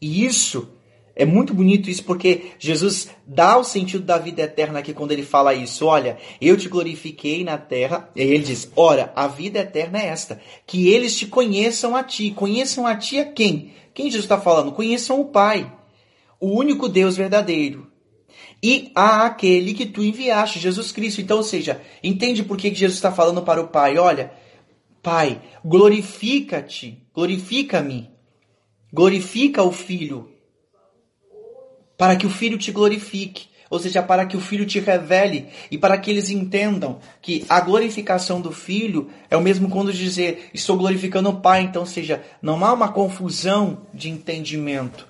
E 0.00 0.24
isso 0.24 0.76
É 1.20 1.26
muito 1.26 1.52
bonito 1.52 1.90
isso 1.90 2.02
porque 2.02 2.52
Jesus 2.58 3.10
dá 3.26 3.58
o 3.58 3.62
sentido 3.62 4.02
da 4.02 4.16
vida 4.16 4.40
eterna 4.40 4.78
aqui 4.78 4.94
quando 4.94 5.12
ele 5.12 5.22
fala 5.22 5.52
isso. 5.52 5.84
Olha, 5.84 6.16
eu 6.40 6.56
te 6.56 6.66
glorifiquei 6.66 7.44
na 7.44 7.58
terra. 7.58 8.08
E 8.16 8.22
ele 8.22 8.38
diz: 8.38 8.72
Ora, 8.74 9.12
a 9.14 9.26
vida 9.28 9.58
eterna 9.58 10.00
é 10.00 10.06
esta, 10.06 10.40
que 10.66 10.88
eles 10.88 11.14
te 11.18 11.26
conheçam 11.26 11.94
a 11.94 12.02
ti. 12.02 12.30
Conheçam 12.30 12.86
a 12.86 12.96
ti 12.96 13.18
a 13.18 13.26
quem? 13.26 13.74
Quem 13.92 14.06
Jesus 14.06 14.24
está 14.24 14.40
falando? 14.40 14.72
Conheçam 14.72 15.20
o 15.20 15.26
Pai, 15.26 15.70
o 16.40 16.58
único 16.58 16.88
Deus 16.88 17.18
verdadeiro. 17.18 17.92
E 18.62 18.90
a 18.94 19.26
aquele 19.26 19.74
que 19.74 19.84
tu 19.84 20.02
enviaste, 20.02 20.58
Jesus 20.58 20.90
Cristo. 20.90 21.20
Então, 21.20 21.36
ou 21.36 21.42
seja, 21.42 21.82
entende 22.02 22.42
por 22.42 22.56
que 22.56 22.74
Jesus 22.74 22.94
está 22.94 23.12
falando 23.12 23.42
para 23.42 23.60
o 23.60 23.68
Pai? 23.68 23.98
Olha, 23.98 24.32
Pai, 25.02 25.42
glorifica-te, 25.62 27.06
glorifica-me, 27.14 28.08
glorifica 28.90 29.62
o 29.62 29.70
Filho 29.70 30.39
para 32.00 32.16
que 32.16 32.26
o 32.26 32.30
Filho 32.30 32.56
te 32.56 32.72
glorifique, 32.72 33.48
ou 33.68 33.78
seja, 33.78 34.02
para 34.02 34.24
que 34.24 34.34
o 34.34 34.40
Filho 34.40 34.64
te 34.64 34.80
revele 34.80 35.48
e 35.70 35.76
para 35.76 35.98
que 35.98 36.10
eles 36.10 36.30
entendam 36.30 36.98
que 37.20 37.44
a 37.46 37.60
glorificação 37.60 38.40
do 38.40 38.50
Filho 38.50 39.10
é 39.28 39.36
o 39.36 39.42
mesmo 39.42 39.68
quando 39.68 39.92
dizer 39.92 40.48
estou 40.54 40.78
glorificando 40.78 41.28
o 41.28 41.42
Pai, 41.42 41.60
então, 41.60 41.84
seja, 41.84 42.22
não 42.40 42.64
há 42.64 42.72
uma 42.72 42.90
confusão 42.90 43.82
de 43.92 44.08
entendimento. 44.08 45.06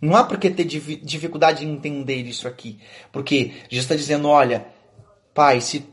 Não 0.00 0.14
há 0.14 0.22
por 0.22 0.38
que 0.38 0.48
ter 0.48 0.62
dificuldade 0.62 1.66
em 1.66 1.72
entender 1.72 2.22
isso 2.22 2.46
aqui, 2.46 2.78
porque 3.10 3.46
Jesus 3.68 3.82
está 3.82 3.96
dizendo, 3.96 4.28
olha, 4.28 4.68
Pai, 5.34 5.60
se 5.60 5.84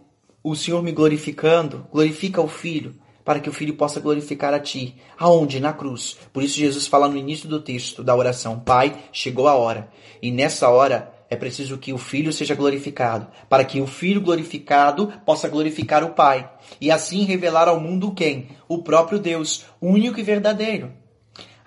o 0.44 0.56
Senhor 0.56 0.84
me 0.84 0.92
glorificando, 0.92 1.88
glorifica 1.92 2.40
o 2.40 2.48
Filho, 2.48 2.94
para 3.26 3.40
que 3.40 3.50
o 3.50 3.54
Filho 3.54 3.74
possa 3.74 4.00
glorificar 4.00 4.54
a 4.54 4.60
Ti. 4.60 4.96
Aonde? 5.18 5.60
Na 5.60 5.74
cruz. 5.74 6.16
Por 6.32 6.44
isso 6.44 6.60
Jesus 6.60 6.86
fala 6.86 7.10
no 7.10 7.18
início 7.18 7.50
do 7.50 7.60
texto 7.60 8.04
da 8.04 8.16
oração: 8.16 8.60
Pai, 8.60 8.96
chegou 9.12 9.48
a 9.48 9.56
hora. 9.56 9.90
E 10.22 10.32
nessa 10.32 10.70
hora 10.70 11.12
é 11.28 11.36
preciso 11.36 11.80
que 11.80 11.92
o 11.92 11.98
Filho 11.98 12.32
seja 12.32 12.54
glorificado, 12.54 13.28
para 13.50 13.66
que 13.66 13.82
o 13.82 13.88
Filho 13.88 14.22
glorificado 14.22 15.12
possa 15.26 15.50
glorificar 15.50 16.04
o 16.04 16.12
Pai. 16.12 16.50
E 16.80 16.92
assim 16.92 17.24
revelar 17.24 17.68
ao 17.68 17.80
mundo 17.80 18.14
quem? 18.14 18.50
O 18.68 18.84
próprio 18.84 19.18
Deus, 19.18 19.66
único 19.82 20.20
e 20.20 20.24
verdadeiro. 20.24 20.94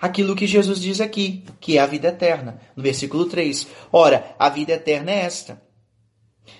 Aquilo 0.01 0.35
que 0.35 0.47
Jesus 0.47 0.79
diz 0.79 1.01
aqui, 1.01 1.43
que 1.59 1.77
é 1.77 1.81
a 1.81 1.85
vida 1.85 2.07
eterna. 2.07 2.61
No 2.73 2.81
versículo 2.81 3.25
3. 3.25 3.67
Ora, 3.91 4.33
a 4.39 4.47
vida 4.47 4.71
eterna 4.71 5.11
é 5.11 5.25
esta: 5.25 5.61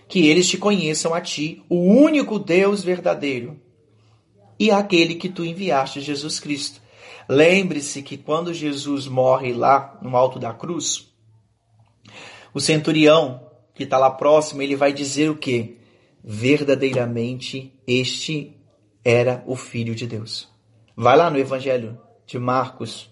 que 0.10 0.27
eles 0.27 0.50
te 0.50 0.58
conheçam 0.58 1.13
a 1.13 1.22
ti, 1.22 1.63
o 1.70 1.77
único 1.77 2.38
Deus 2.38 2.84
verdadeiro 2.84 3.68
e 4.60 4.70
aquele 4.70 5.16
que 5.16 5.30
tu 5.30 5.46
enviaste, 5.46 6.01
Jesus 6.01 6.39
Cristo. 6.39 6.82
Lembre-se 7.28 8.01
que 8.01 8.18
quando 8.18 8.54
Jesus 8.54 9.08
morre 9.08 9.54
lá 9.54 9.98
no 10.01 10.18
alto 10.18 10.38
da 10.39 10.54
cruz, 10.54 11.08
o 12.54 12.60
centurião 12.60 13.48
que 13.74 13.84
está 13.84 13.98
lá 13.98 14.10
próximo, 14.10 14.62
ele 14.62 14.75
vai 14.75 14.92
dizer 14.92 15.30
o 15.30 15.38
que? 15.38 15.78
Verdadeiramente 16.24 17.74
este 17.88 18.58
era 19.06 19.44
o 19.48 19.56
Filho 19.56 19.96
de 19.96 20.06
Deus. 20.06 20.50
Vai 20.96 21.16
lá 21.16 21.30
no 21.30 21.38
Evangelho 21.38 21.98
de 22.25 22.38
Marcos, 22.38 23.10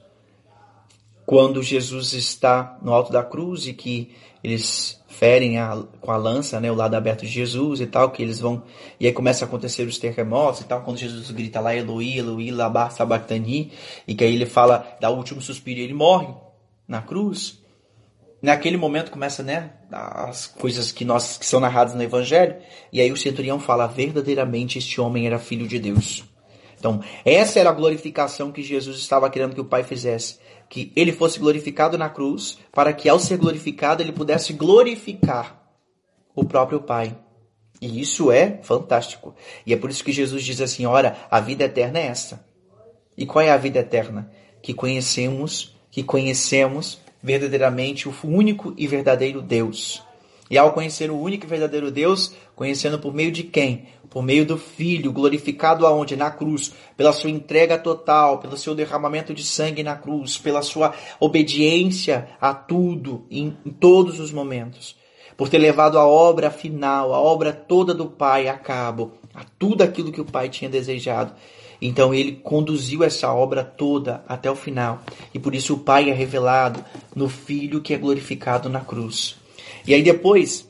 quando 1.28 1.62
Jesus 1.62 2.14
está 2.14 2.80
no 2.82 2.94
alto 2.94 3.12
da 3.12 3.22
cruz 3.22 3.68
e 3.68 3.74
que 3.74 4.16
eles 4.42 5.04
ferem 5.10 5.58
a, 5.58 5.84
com 6.00 6.10
a 6.10 6.16
lança, 6.16 6.58
né, 6.58 6.72
o 6.72 6.76
lado 6.76 6.96
aberto 6.96 7.24
de 7.24 7.28
Jesus 7.28 7.82
e 7.82 7.86
tal, 7.86 8.12
que 8.12 8.24
eles 8.24 8.40
vão 8.40 8.64
e 8.98 9.06
aí 9.06 9.12
começa 9.12 9.44
a 9.44 9.48
acontecer 9.48 9.86
os 9.86 9.98
terremotos 9.98 10.62
e 10.62 10.64
tal, 10.64 10.84
quando 10.84 10.98
Jesus 10.98 11.30
grita 11.32 11.60
lá 11.60 11.76
Eloi, 11.76 12.18
Eloi, 12.18 12.50
lama 12.50 12.90
sabachthani, 12.90 13.74
e 14.08 14.16
que 14.16 14.24
aí 14.24 14.34
ele 14.34 14.46
fala 14.46 14.96
dá 15.02 15.10
o 15.10 15.18
último 15.18 15.42
suspiro 15.42 15.82
e 15.82 15.84
ele 15.84 15.94
morre 15.94 16.34
na 16.88 17.02
cruz. 17.02 17.62
Naquele 18.42 18.78
momento 18.78 19.12
começa, 19.12 19.44
né, 19.44 19.72
as 19.92 20.48
coisas 20.48 20.94
que 20.94 21.04
nós 21.04 21.38
que 21.38 21.46
são 21.46 21.60
narradas 21.60 21.94
no 21.94 22.04
evangelho, 22.04 22.56
e 22.94 23.02
aí 23.02 23.12
o 23.12 23.18
centurião 23.18 23.60
fala 23.60 23.86
verdadeiramente 23.86 24.78
este 24.78 25.02
homem 25.02 25.28
era 25.28 25.38
filho 25.38 25.68
de 25.68 25.78
Deus. 25.78 26.24
Então, 26.78 27.02
essa 27.26 27.60
era 27.60 27.70
a 27.70 27.74
glorificação 27.74 28.52
que 28.52 28.62
Jesus 28.62 28.98
estava 28.98 29.30
querendo 29.30 29.56
que 29.56 29.62
o 29.62 29.66
Pai 29.66 29.84
fizesse 29.84 30.40
que 30.70 30.92
ele 30.96 31.12
fosse 31.12 31.40
glorificado 31.40 31.98
na 31.98 32.10
cruz, 32.10 32.60
para 32.72 32.92
que 32.94 33.08
ao 33.08 33.20
ser 33.20 33.38
glorificado 33.38 34.04
ele 34.04 34.12
pudesse 34.12 34.54
glorificar 34.54 35.62
o 36.36 36.44
próprio 36.44 36.82
Pai. 36.82 37.18
E 37.82 38.02
isso 38.02 38.32
é 38.32 38.60
fantástico. 38.64 39.36
E 39.66 39.74
é 39.74 39.78
por 39.78 39.90
isso 39.90 40.04
que 40.04 40.12
Jesus 40.12 40.44
diz 40.44 40.62
assim: 40.62 40.86
ora, 40.86 41.18
a 41.30 41.40
vida 41.40 41.64
eterna 41.64 42.00
é 42.00 42.08
esta. 42.08 42.46
E 43.18 43.26
qual 43.26 43.44
é 43.44 43.52
a 43.52 43.58
vida 43.58 43.80
eterna? 43.80 44.32
Que 44.62 44.74
conhecemos, 44.74 45.76
que 45.92 46.04
conhecemos 46.04 47.00
verdadeiramente 47.22 48.08
o 48.08 48.16
único 48.24 48.74
e 48.78 48.88
verdadeiro 48.88 49.42
Deus. 49.42 50.04
E 50.50 50.58
ao 50.58 50.72
conhecer 50.72 51.12
o 51.12 51.20
único 51.20 51.46
e 51.46 51.50
verdadeiro 51.50 51.92
Deus, 51.92 52.34
conhecendo 52.56 52.98
por 52.98 53.14
meio 53.14 53.32
de 53.32 53.44
quem? 53.44 53.88
Por 54.10 54.24
meio 54.24 54.46
do 54.46 54.58
Filho, 54.58 55.12
glorificado 55.12 55.86
aonde? 55.86 56.16
Na 56.16 56.32
cruz, 56.32 56.74
pela 56.96 57.12
sua 57.12 57.30
entrega 57.30 57.78
total, 57.78 58.40
pelo 58.40 58.56
seu 58.56 58.74
derramamento 58.74 59.34
de 59.34 59.44
sangue 59.44 59.84
na 59.84 59.96
cruz, 59.96 60.38
pela 60.38 60.62
sua 60.62 60.94
obediência 61.20 62.30
a 62.40 62.54
tudo, 62.54 63.26
em, 63.30 63.58
em 63.66 63.72
todos 63.72 64.20
os 64.20 64.32
momentos. 64.32 64.96
Por 65.36 65.50
ter 65.50 65.60
levado 65.60 66.00
a 66.00 66.08
obra 66.08 66.50
final, 66.50 67.14
a 67.14 67.20
obra 67.20 67.54
toda 67.54 67.94
do 67.94 68.08
Pai 68.08 68.48
a 68.48 68.58
cabo, 68.58 69.14
a 69.36 69.44
tudo 69.60 69.84
aquilo 69.84 70.12
que 70.12 70.22
o 70.22 70.26
Pai 70.26 70.50
tinha 70.50 70.70
desejado. 70.70 71.34
Então 71.80 72.14
ele 72.14 72.32
conduziu 72.32 73.04
essa 73.04 73.32
obra 73.32 73.64
toda 73.64 74.24
até 74.28 74.50
o 74.50 74.56
final. 74.56 75.02
E 75.34 75.38
por 75.38 75.54
isso 75.54 75.76
o 75.76 75.80
Pai 75.80 76.10
é 76.10 76.14
revelado 76.14 76.84
no 77.16 77.30
Filho 77.30 77.82
que 77.82 77.94
é 77.94 77.98
glorificado 77.98 78.68
na 78.68 78.80
cruz. 78.80 79.36
E 79.88 79.94
aí 79.94 80.04
depois, 80.04 80.70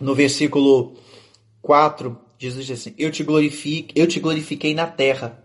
no 0.00 0.12
versículo 0.12 0.94
4, 1.62 2.18
Jesus 2.36 2.66
diz 2.66 2.80
assim: 2.80 2.94
Eu 2.98 3.12
te 3.12 3.22
glorifiquei, 3.22 4.02
eu 4.02 4.06
te 4.08 4.18
glorifiquei 4.18 4.74
na 4.74 4.86
terra 4.86 5.44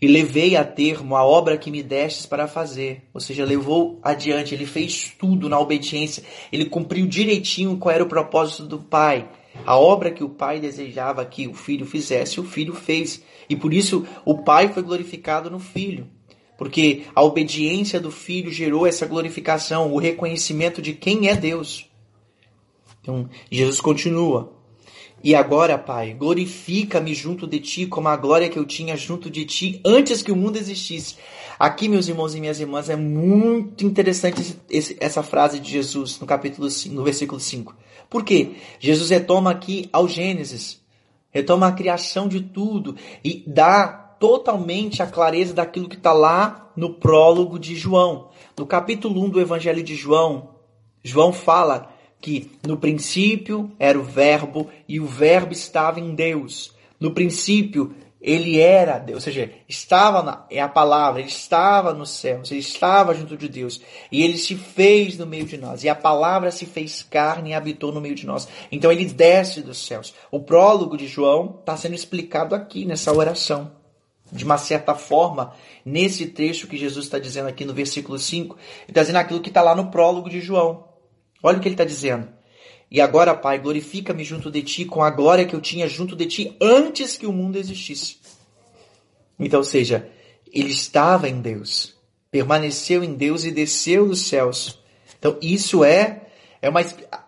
e 0.00 0.08
levei 0.08 0.56
a 0.56 0.64
termo 0.64 1.14
a 1.14 1.24
obra 1.24 1.56
que 1.56 1.70
me 1.70 1.82
destes 1.82 2.26
para 2.26 2.48
fazer. 2.48 3.04
Ou 3.14 3.20
seja, 3.20 3.44
levou 3.44 4.00
adiante, 4.02 4.54
ele 4.54 4.66
fez 4.66 5.14
tudo 5.18 5.48
na 5.48 5.58
obediência, 5.58 6.24
ele 6.52 6.64
cumpriu 6.64 7.06
direitinho 7.06 7.78
qual 7.78 7.94
era 7.94 8.04
o 8.04 8.08
propósito 8.08 8.66
do 8.66 8.80
Pai. 8.80 9.28
A 9.64 9.78
obra 9.78 10.10
que 10.10 10.24
o 10.24 10.28
Pai 10.28 10.58
desejava 10.58 11.24
que 11.24 11.46
o 11.46 11.54
Filho 11.54 11.86
fizesse, 11.86 12.40
o 12.40 12.44
Filho 12.44 12.74
fez. 12.74 13.22
E 13.48 13.54
por 13.54 13.72
isso 13.72 14.04
o 14.24 14.42
Pai 14.42 14.68
foi 14.68 14.82
glorificado 14.82 15.48
no 15.48 15.60
Filho. 15.60 16.08
Porque 16.56 17.04
a 17.14 17.22
obediência 17.22 18.00
do 18.00 18.10
Filho 18.10 18.50
gerou 18.50 18.86
essa 18.86 19.06
glorificação, 19.06 19.92
o 19.92 19.98
reconhecimento 19.98 20.80
de 20.80 20.92
quem 20.92 21.28
é 21.28 21.34
Deus. 21.34 21.90
Então, 23.00 23.28
Jesus 23.50 23.80
continua. 23.80 24.52
E 25.22 25.34
agora, 25.34 25.78
Pai, 25.78 26.12
glorifica-me 26.12 27.14
junto 27.14 27.46
de 27.46 27.58
ti 27.58 27.86
como 27.86 28.08
a 28.08 28.16
glória 28.16 28.48
que 28.48 28.58
eu 28.58 28.64
tinha 28.66 28.94
junto 28.94 29.30
de 29.30 29.46
ti 29.46 29.80
antes 29.84 30.22
que 30.22 30.30
o 30.30 30.36
mundo 30.36 30.58
existisse. 30.58 31.16
Aqui, 31.58 31.88
meus 31.88 32.08
irmãos 32.08 32.34
e 32.34 32.40
minhas 32.40 32.60
irmãs, 32.60 32.90
é 32.90 32.96
muito 32.96 33.86
interessante 33.86 34.42
esse, 34.42 34.60
esse, 34.68 34.96
essa 35.00 35.22
frase 35.22 35.58
de 35.58 35.70
Jesus 35.70 36.20
no 36.20 36.26
capítulo 36.26 36.68
5, 36.68 36.94
no 36.94 37.02
versículo 37.02 37.40
5. 37.40 37.74
Por 38.10 38.22
quê? 38.22 38.56
Jesus 38.78 39.08
retoma 39.08 39.50
aqui 39.50 39.88
ao 39.90 40.06
Gênesis, 40.06 40.82
retoma 41.30 41.68
a 41.68 41.72
criação 41.72 42.28
de 42.28 42.42
tudo 42.42 42.94
e 43.24 43.42
dá 43.46 44.03
totalmente 44.18 45.02
a 45.02 45.06
clareza 45.06 45.54
daquilo 45.54 45.88
que 45.88 45.96
está 45.96 46.12
lá 46.12 46.70
no 46.76 46.94
prólogo 46.94 47.58
de 47.58 47.74
João. 47.74 48.30
No 48.56 48.66
capítulo 48.66 49.22
1 49.24 49.30
do 49.30 49.40
Evangelho 49.40 49.82
de 49.82 49.94
João, 49.94 50.50
João 51.02 51.32
fala 51.32 51.90
que 52.20 52.50
no 52.66 52.76
princípio 52.76 53.70
era 53.78 53.98
o 53.98 54.02
Verbo 54.02 54.70
e 54.88 54.98
o 54.98 55.06
Verbo 55.06 55.52
estava 55.52 56.00
em 56.00 56.14
Deus. 56.14 56.72
No 56.98 57.10
princípio 57.10 57.94
ele 58.18 58.58
era 58.58 58.98
Deus, 58.98 59.16
ou 59.16 59.20
seja, 59.20 59.50
estava 59.68 60.22
na, 60.22 60.46
é 60.50 60.58
a 60.58 60.66
palavra, 60.66 61.20
ele 61.20 61.28
estava 61.28 61.92
no 61.92 62.06
céu, 62.06 62.40
ele 62.50 62.60
estava 62.60 63.12
junto 63.14 63.36
de 63.36 63.46
Deus 63.50 63.82
e 64.10 64.22
ele 64.22 64.38
se 64.38 64.54
fez 64.54 65.18
no 65.18 65.26
meio 65.26 65.44
de 65.44 65.58
nós 65.58 65.84
e 65.84 65.90
a 65.90 65.94
palavra 65.94 66.50
se 66.50 66.64
fez 66.64 67.02
carne 67.02 67.50
e 67.50 67.54
habitou 67.54 67.92
no 67.92 68.00
meio 68.00 68.14
de 68.14 68.24
nós. 68.24 68.48
Então 68.72 68.90
ele 68.90 69.04
desce 69.04 69.60
dos 69.60 69.86
céus. 69.86 70.14
O 70.30 70.40
prólogo 70.40 70.96
de 70.96 71.06
João 71.06 71.56
está 71.60 71.76
sendo 71.76 71.94
explicado 71.94 72.54
aqui 72.54 72.86
nessa 72.86 73.12
oração 73.12 73.83
de 74.34 74.44
uma 74.44 74.58
certa 74.58 74.96
forma, 74.96 75.54
nesse 75.84 76.26
trecho 76.26 76.66
que 76.66 76.76
Jesus 76.76 77.06
está 77.06 77.20
dizendo 77.20 77.48
aqui 77.48 77.64
no 77.64 77.72
versículo 77.72 78.18
5, 78.18 78.56
ele 78.56 78.84
está 78.88 79.02
dizendo 79.02 79.16
aquilo 79.16 79.40
que 79.40 79.48
está 79.48 79.62
lá 79.62 79.76
no 79.76 79.92
prólogo 79.92 80.28
de 80.28 80.40
João. 80.40 80.88
Olha 81.40 81.58
o 81.58 81.60
que 81.60 81.68
ele 81.68 81.74
está 81.74 81.84
dizendo. 81.84 82.28
E 82.90 83.00
agora, 83.00 83.34
Pai, 83.34 83.60
glorifica-me 83.60 84.24
junto 84.24 84.50
de 84.50 84.62
ti 84.62 84.84
com 84.84 85.04
a 85.04 85.10
glória 85.10 85.44
que 85.44 85.54
eu 85.54 85.60
tinha 85.60 85.88
junto 85.88 86.16
de 86.16 86.26
ti 86.26 86.56
antes 86.60 87.16
que 87.16 87.26
o 87.26 87.32
mundo 87.32 87.56
existisse. 87.56 88.16
Então, 89.38 89.60
ou 89.60 89.64
seja, 89.64 90.10
ele 90.52 90.70
estava 90.70 91.28
em 91.28 91.40
Deus, 91.40 91.94
permaneceu 92.30 93.04
em 93.04 93.14
Deus 93.14 93.44
e 93.44 93.52
desceu 93.52 94.08
dos 94.08 94.26
céus. 94.26 94.80
Então, 95.16 95.38
isso 95.40 95.84
é, 95.84 96.26
é 96.60 96.68
uma, 96.68 96.80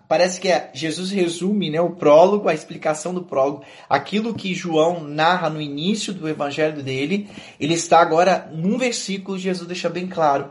parece 0.08 0.40
que 0.40 0.48
é, 0.48 0.70
Jesus 0.72 1.10
resume 1.10 1.70
né, 1.70 1.80
o 1.80 1.90
prólogo, 1.90 2.48
a 2.48 2.54
explicação 2.54 3.12
do 3.12 3.22
prólogo, 3.22 3.64
aquilo 3.88 4.34
que 4.34 4.54
João 4.54 5.02
narra 5.02 5.50
no 5.50 5.60
início 5.60 6.12
do 6.12 6.28
evangelho 6.28 6.82
dele, 6.82 7.28
ele 7.58 7.74
está 7.74 8.00
agora 8.00 8.50
num 8.52 8.78
versículo, 8.78 9.38
Jesus 9.38 9.66
deixa 9.66 9.88
bem 9.88 10.06
claro 10.06 10.50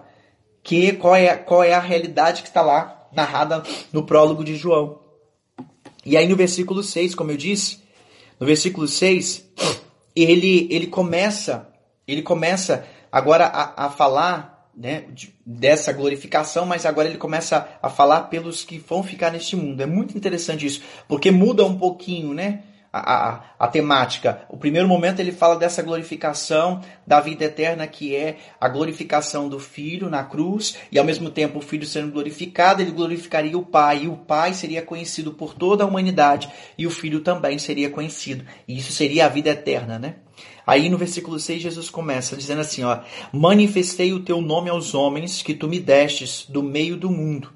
que 0.63 0.93
qual 0.93 1.15
é, 1.15 1.35
qual 1.37 1.63
é 1.63 1.73
a 1.73 1.79
realidade 1.79 2.41
que 2.41 2.47
está 2.47 2.61
lá 2.61 3.07
narrada 3.13 3.63
no 3.93 4.03
prólogo 4.03 4.43
de 4.43 4.55
João. 4.55 4.99
E 6.05 6.17
aí 6.17 6.27
no 6.27 6.35
versículo 6.35 6.83
6, 6.83 7.15
como 7.15 7.31
eu 7.31 7.37
disse, 7.37 7.79
no 8.39 8.45
versículo 8.45 8.87
6, 8.87 9.45
ele, 10.15 10.67
ele 10.71 10.87
começa, 10.87 11.69
ele 12.07 12.21
começa 12.21 12.85
agora 13.11 13.45
a, 13.45 13.85
a 13.85 13.89
falar 13.89 14.54
né, 14.75 15.05
dessa 15.45 15.93
glorificação, 15.93 16.65
mas 16.65 16.85
agora 16.85 17.07
ele 17.07 17.17
começa 17.17 17.67
a 17.81 17.89
falar 17.89 18.23
pelos 18.23 18.63
que 18.63 18.77
vão 18.77 19.01
ficar 19.01 19.31
neste 19.31 19.55
mundo. 19.55 19.81
É 19.81 19.85
muito 19.85 20.17
interessante 20.17 20.65
isso, 20.65 20.81
porque 21.07 21.31
muda 21.31 21.65
um 21.65 21.77
pouquinho, 21.77 22.33
né? 22.33 22.63
A, 22.97 23.29
a, 23.29 23.43
a, 23.59 23.67
temática. 23.67 24.43
O 24.47 24.55
primeiro 24.55 24.87
momento 24.87 25.19
ele 25.19 25.33
fala 25.33 25.57
dessa 25.57 25.83
glorificação 25.83 26.81
da 27.05 27.19
vida 27.19 27.43
eterna, 27.43 27.85
que 27.85 28.15
é 28.15 28.37
a 28.59 28.69
glorificação 28.69 29.49
do 29.49 29.59
Filho 29.59 30.09
na 30.09 30.23
cruz, 30.23 30.77
e 30.89 30.97
ao 30.97 31.03
mesmo 31.03 31.29
tempo 31.29 31.59
o 31.59 31.61
Filho 31.61 31.85
sendo 31.85 32.09
glorificado, 32.09 32.81
ele 32.81 32.91
glorificaria 32.91 33.57
o 33.57 33.65
Pai, 33.65 34.03
e 34.03 34.07
o 34.07 34.15
Pai 34.15 34.53
seria 34.53 34.81
conhecido 34.81 35.33
por 35.33 35.53
toda 35.53 35.83
a 35.83 35.87
humanidade, 35.87 36.49
e 36.77 36.87
o 36.87 36.89
Filho 36.91 37.19
também 37.19 37.59
seria 37.59 37.89
conhecido. 37.89 38.45
E 38.65 38.77
isso 38.77 38.93
seria 38.93 39.25
a 39.25 39.29
vida 39.29 39.49
eterna, 39.49 39.99
né? 39.99 40.15
Aí 40.65 40.87
no 40.89 40.97
versículo 40.97 41.37
6 41.37 41.61
Jesus 41.61 41.89
começa 41.89 42.37
dizendo 42.37 42.61
assim, 42.61 42.83
ó: 42.83 43.01
"Manifestei 43.31 44.13
o 44.13 44.21
teu 44.21 44.41
nome 44.41 44.69
aos 44.69 44.95
homens 44.95 45.43
que 45.43 45.53
tu 45.53 45.67
me 45.67 45.79
destes 45.79 46.45
do 46.47 46.63
meio 46.63 46.95
do 46.95 47.09
mundo." 47.09 47.54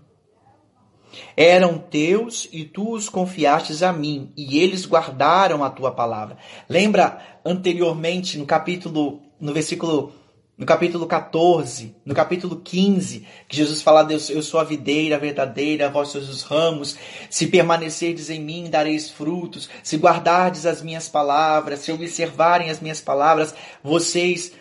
Eram 1.35 1.77
teus 1.77 2.47
e 2.51 2.65
tu 2.65 2.93
os 2.93 3.09
confiastes 3.09 3.81
a 3.83 3.93
mim, 3.93 4.31
e 4.35 4.59
eles 4.59 4.85
guardaram 4.85 5.63
a 5.63 5.69
tua 5.69 5.91
palavra. 5.91 6.37
Lembra 6.67 7.19
anteriormente 7.45 8.37
no 8.37 8.45
capítulo, 8.45 9.21
no 9.39 9.53
versículo, 9.53 10.13
no 10.57 10.65
capítulo 10.65 11.05
14, 11.05 11.95
no 12.05 12.13
capítulo 12.13 12.57
15, 12.57 13.25
que 13.47 13.55
Jesus 13.55 13.81
fala: 13.81 14.03
Deus, 14.03 14.29
eu 14.29 14.41
sou 14.41 14.59
a 14.59 14.65
videira 14.65 15.17
verdadeira, 15.17 15.89
vós 15.89 16.09
sois 16.09 16.27
os 16.27 16.43
ramos. 16.43 16.97
Se 17.29 17.47
permanecerdes 17.47 18.29
em 18.29 18.41
mim, 18.41 18.69
dareis 18.69 19.09
frutos. 19.09 19.69
Se 19.81 19.97
guardardes 19.97 20.65
as 20.65 20.81
minhas 20.81 21.07
palavras, 21.07 21.79
se 21.79 21.91
observarem 21.91 22.69
as 22.69 22.81
minhas 22.81 22.99
palavras, 22.99 23.55
vocês 23.83 24.51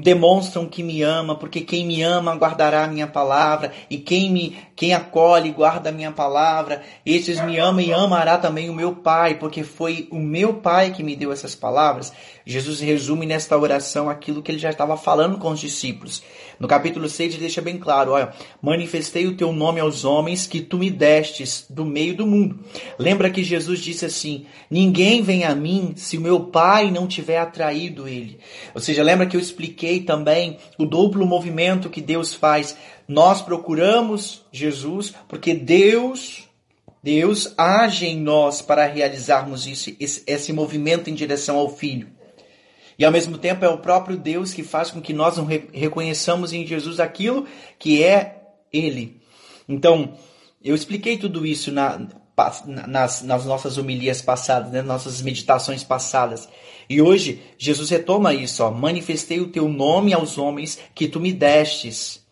demonstram 0.00 0.66
que 0.66 0.82
me 0.82 1.02
ama, 1.02 1.34
porque 1.34 1.60
quem 1.60 1.84
me 1.84 2.02
ama 2.02 2.36
guardará 2.36 2.84
a 2.84 2.88
minha 2.88 3.06
palavra, 3.06 3.72
e 3.90 3.98
quem 3.98 4.30
me 4.30 4.56
quem 4.76 4.94
acolhe 4.94 5.50
guarda 5.50 5.90
a 5.90 5.92
minha 5.92 6.12
palavra, 6.12 6.82
esses 7.04 7.44
me 7.44 7.58
amam 7.58 7.80
e 7.80 7.92
amará 7.92 8.38
também 8.38 8.70
o 8.70 8.74
meu 8.74 8.94
Pai, 8.96 9.34
porque 9.34 9.62
foi 9.62 10.08
o 10.10 10.18
meu 10.18 10.54
Pai 10.54 10.92
que 10.92 11.02
me 11.02 11.16
deu 11.16 11.32
essas 11.32 11.54
palavras. 11.54 12.12
Jesus 12.44 12.80
resume 12.80 13.26
nesta 13.26 13.56
oração 13.56 14.10
aquilo 14.10 14.42
que 14.42 14.50
ele 14.50 14.58
já 14.58 14.70
estava 14.70 14.96
falando 14.96 15.38
com 15.38 15.50
os 15.50 15.60
discípulos. 15.60 16.22
No 16.58 16.68
capítulo 16.68 17.08
6 17.08 17.34
ele 17.34 17.40
deixa 17.40 17.60
bem 17.60 17.78
claro, 17.78 18.12
olha, 18.12 18.32
manifestei 18.60 19.26
o 19.26 19.36
teu 19.36 19.52
nome 19.52 19.80
aos 19.80 20.04
homens 20.04 20.46
que 20.46 20.60
tu 20.60 20.78
me 20.78 20.90
destes 20.90 21.66
do 21.68 21.84
meio 21.84 22.16
do 22.16 22.26
mundo. 22.26 22.60
Lembra 22.98 23.30
que 23.30 23.42
Jesus 23.42 23.80
disse 23.80 24.04
assim: 24.04 24.46
ninguém 24.70 25.22
vem 25.22 25.44
a 25.44 25.54
mim 25.54 25.92
se 25.96 26.16
o 26.16 26.20
meu 26.20 26.40
Pai 26.40 26.90
não 26.90 27.06
tiver 27.06 27.38
atraído 27.38 28.08
ele. 28.08 28.38
Ou 28.74 28.80
seja, 28.80 29.02
lembra 29.02 29.26
que 29.26 29.36
eu 29.36 29.40
expliquei 29.40 30.00
também 30.00 30.58
o 30.78 30.84
duplo 30.84 31.26
movimento 31.26 31.90
que 31.90 32.00
Deus 32.00 32.34
faz. 32.34 32.76
Nós 33.08 33.42
procuramos 33.42 34.44
Jesus 34.52 35.12
porque 35.28 35.54
Deus 35.54 36.48
Deus 37.02 37.52
age 37.58 38.06
em 38.06 38.16
nós 38.16 38.62
para 38.62 38.86
realizarmos 38.86 39.66
isso, 39.66 39.92
esse, 39.98 40.22
esse 40.24 40.52
movimento 40.52 41.10
em 41.10 41.14
direção 41.14 41.56
ao 41.56 41.68
Filho. 41.68 42.08
E 42.98 43.04
ao 43.04 43.12
mesmo 43.12 43.38
tempo 43.38 43.64
é 43.64 43.68
o 43.68 43.78
próprio 43.78 44.16
Deus 44.16 44.52
que 44.52 44.62
faz 44.62 44.90
com 44.90 45.00
que 45.00 45.12
nós 45.12 45.36
não 45.36 45.44
reconheçamos 45.44 46.52
em 46.52 46.66
Jesus 46.66 47.00
aquilo 47.00 47.46
que 47.78 48.02
é 48.02 48.42
Ele. 48.72 49.20
Então, 49.68 50.14
eu 50.62 50.74
expliquei 50.74 51.16
tudo 51.16 51.46
isso 51.46 51.72
na, 51.72 52.06
nas, 52.86 53.22
nas, 53.22 53.44
nossas 53.44 53.78
homilias 53.78 54.22
passadas, 54.22 54.70
né, 54.70 54.82
nossas 54.82 55.20
meditações 55.22 55.84
passadas. 55.84 56.48
E 56.88 57.00
hoje 57.00 57.42
Jesus 57.58 57.90
retoma 57.90 58.34
isso, 58.34 58.62
ó, 58.64 58.70
manifestei 58.70 59.40
o 59.40 59.48
teu 59.48 59.68
nome 59.68 60.12
aos 60.12 60.38
homens 60.38 60.78
que 60.94 61.08
tu 61.08 61.20
me 61.20 61.32
destes 61.32 62.24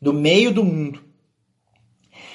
do 0.00 0.12
meio 0.12 0.52
do 0.52 0.64
mundo. 0.64 1.07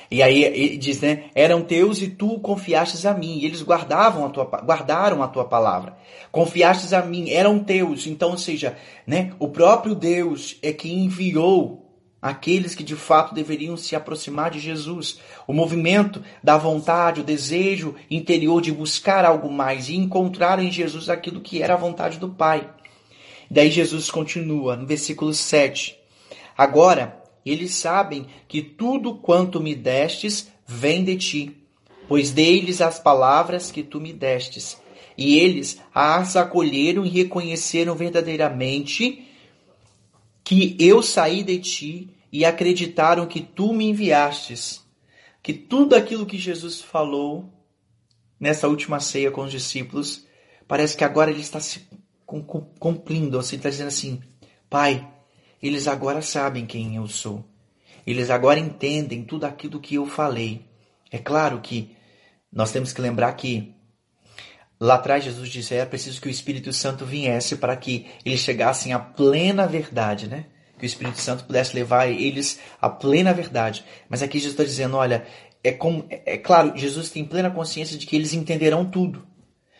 E 0.09 0.21
aí 0.21 0.43
ele 0.43 0.77
diz, 0.77 1.01
né? 1.01 1.25
Eram 1.33 1.61
teus 1.61 2.01
e 2.01 2.07
tu 2.07 2.39
confiastes 2.39 3.05
a 3.05 3.13
mim. 3.13 3.39
E 3.39 3.45
eles 3.45 3.61
guardavam 3.61 4.25
a 4.25 4.29
tua, 4.29 4.45
guardaram 4.45 5.23
a 5.23 5.27
tua 5.27 5.45
palavra. 5.45 5.97
Confiastes 6.31 6.93
a 6.93 7.01
mim, 7.01 7.29
eram 7.29 7.59
teus. 7.59 8.07
Então, 8.07 8.31
ou 8.31 8.37
seja, 8.37 8.77
né? 9.05 9.33
O 9.39 9.47
próprio 9.47 9.95
Deus 9.95 10.57
é 10.61 10.71
que 10.71 10.91
enviou 10.91 11.83
aqueles 12.21 12.73
que 12.73 12.83
de 12.83 12.95
fato 12.95 13.35
deveriam 13.35 13.75
se 13.75 13.95
aproximar 13.95 14.49
de 14.49 14.59
Jesus. 14.59 15.19
O 15.45 15.51
movimento 15.51 16.23
da 16.41 16.57
vontade, 16.57 17.19
o 17.19 17.23
desejo 17.23 17.95
interior 18.09 18.61
de 18.61 18.71
buscar 18.71 19.25
algo 19.25 19.51
mais 19.51 19.89
e 19.89 19.95
encontrar 19.95 20.57
em 20.59 20.71
Jesus 20.71 21.09
aquilo 21.09 21.41
que 21.41 21.61
era 21.61 21.73
a 21.73 21.77
vontade 21.77 22.17
do 22.17 22.29
Pai. 22.29 22.69
Daí 23.51 23.69
Jesus 23.69 24.09
continua 24.09 24.77
no 24.77 24.87
versículo 24.87 25.33
7. 25.33 25.97
Agora, 26.57 27.22
eles 27.51 27.75
sabem 27.75 28.27
que 28.47 28.62
tudo 28.62 29.15
quanto 29.15 29.60
me 29.60 29.75
destes 29.75 30.49
vem 30.65 31.03
de 31.03 31.17
ti, 31.17 31.58
pois 32.08 32.32
dei-lhes 32.32 32.82
as 32.82 32.99
palavras 32.99 33.71
que 33.71 33.84
tu 33.84 33.99
me 33.99 34.13
destes. 34.13 34.82
E 35.17 35.38
eles 35.38 35.79
as 35.93 36.36
acolheram 36.36 37.06
e 37.06 37.10
reconheceram 37.10 37.95
verdadeiramente 37.95 39.27
que 40.43 40.75
eu 40.79 41.01
saí 41.01 41.43
de 41.43 41.60
ti 41.60 42.10
e 42.32 42.43
acreditaram 42.43 43.27
que 43.27 43.41
tu 43.41 43.73
me 43.73 43.86
enviastes. 43.86 44.82
Que 45.41 45.53
tudo 45.53 45.95
aquilo 45.95 46.25
que 46.25 46.38
Jesus 46.38 46.82
falou 46.82 47.49
nessa 48.39 48.67
última 48.67 48.99
ceia 48.99 49.29
com 49.29 49.43
os 49.43 49.51
discípulos, 49.51 50.25
parece 50.67 50.97
que 50.97 51.03
agora 51.03 51.29
ele 51.29 51.41
está 51.41 51.60
se 51.60 51.88
cumprindo, 52.79 53.41
seja, 53.43 53.56
está 53.58 53.69
dizendo 53.69 53.88
assim: 53.89 54.21
Pai, 54.69 55.12
eles 55.63 55.88
agora 55.88 56.21
sabem 56.21 56.65
quem 56.65 56.97
eu 56.97 57.08
sou. 57.08 57.45
Eles 58.06 58.30
agora 58.30 58.60
entendem 58.60 59.23
tudo 59.23 59.45
aquilo 59.45 59.80
que 59.80 59.95
eu 59.95 60.06
falei. 60.06 60.65
É 61.10 61.17
claro 61.17 61.62
que 61.62 61.95
nós 62.52 62.73
temos 62.73 62.91
que 62.91 62.99
lembrar 63.02 63.32
que 63.34 63.73
lá 64.78 64.95
atrás 64.95 65.23
Jesus 65.23 65.49
disse: 65.49 65.73
era 65.73 65.89
preciso 65.89 66.19
que 66.19 66.28
o 66.28 66.32
Espírito 66.32 66.73
Santo 66.73 67.06
viesse 67.06 67.56
para 67.56 67.78
que 67.78 68.08
eles 68.26 68.41
chegassem 68.41 68.91
à 68.91 68.99
plena 68.99 69.65
verdade, 69.65 70.28
né? 70.28 70.47
Que 70.78 70.86
o 70.86 70.88
Espírito 70.88 71.19
Santo 71.19 71.45
pudesse 71.45 71.73
levar 71.73 72.10
eles 72.10 72.60
à 72.82 72.89
plena 72.89 73.34
verdade. 73.34 73.86
Mas 74.10 74.21
aqui 74.21 74.39
Jesus 74.39 74.52
está 74.54 74.65
dizendo: 74.65 74.97
olha, 74.97 75.26
é, 75.63 75.71
como, 75.71 76.06
é 76.10 76.38
claro, 76.38 76.76
Jesus 76.76 77.10
tem 77.10 77.23
plena 77.23 77.49
consciência 77.49 77.97
de 77.97 78.06
que 78.06 78.17
eles 78.17 78.34
entenderão 78.34 78.84
tudo. 78.84 79.26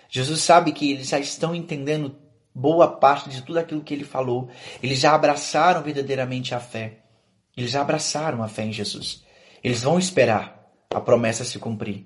Jesus 0.08 0.42
sabe 0.42 0.72
que 0.72 0.92
eles 0.92 1.10
já 1.10 1.20
estão 1.20 1.54
entendendo 1.54 2.16
boa 2.54 2.88
parte 2.88 3.30
de 3.30 3.42
tudo 3.42 3.60
aquilo 3.60 3.84
que 3.84 3.94
ele 3.94 4.04
falou. 4.04 4.50
Eles 4.82 5.00
já 5.00 5.14
abraçaram 5.14 5.82
verdadeiramente 5.82 6.54
a 6.54 6.60
fé. 6.60 7.00
Eles 7.56 7.72
já 7.72 7.82
abraçaram 7.82 8.44
a 8.44 8.48
fé 8.48 8.64
em 8.66 8.74
Jesus. 8.74 9.24
Eles 9.64 9.84
vão 9.84 9.98
esperar 9.98 10.72
a 10.94 11.00
promessa 11.00 11.44
se 11.44 11.60
cumprir. 11.60 12.06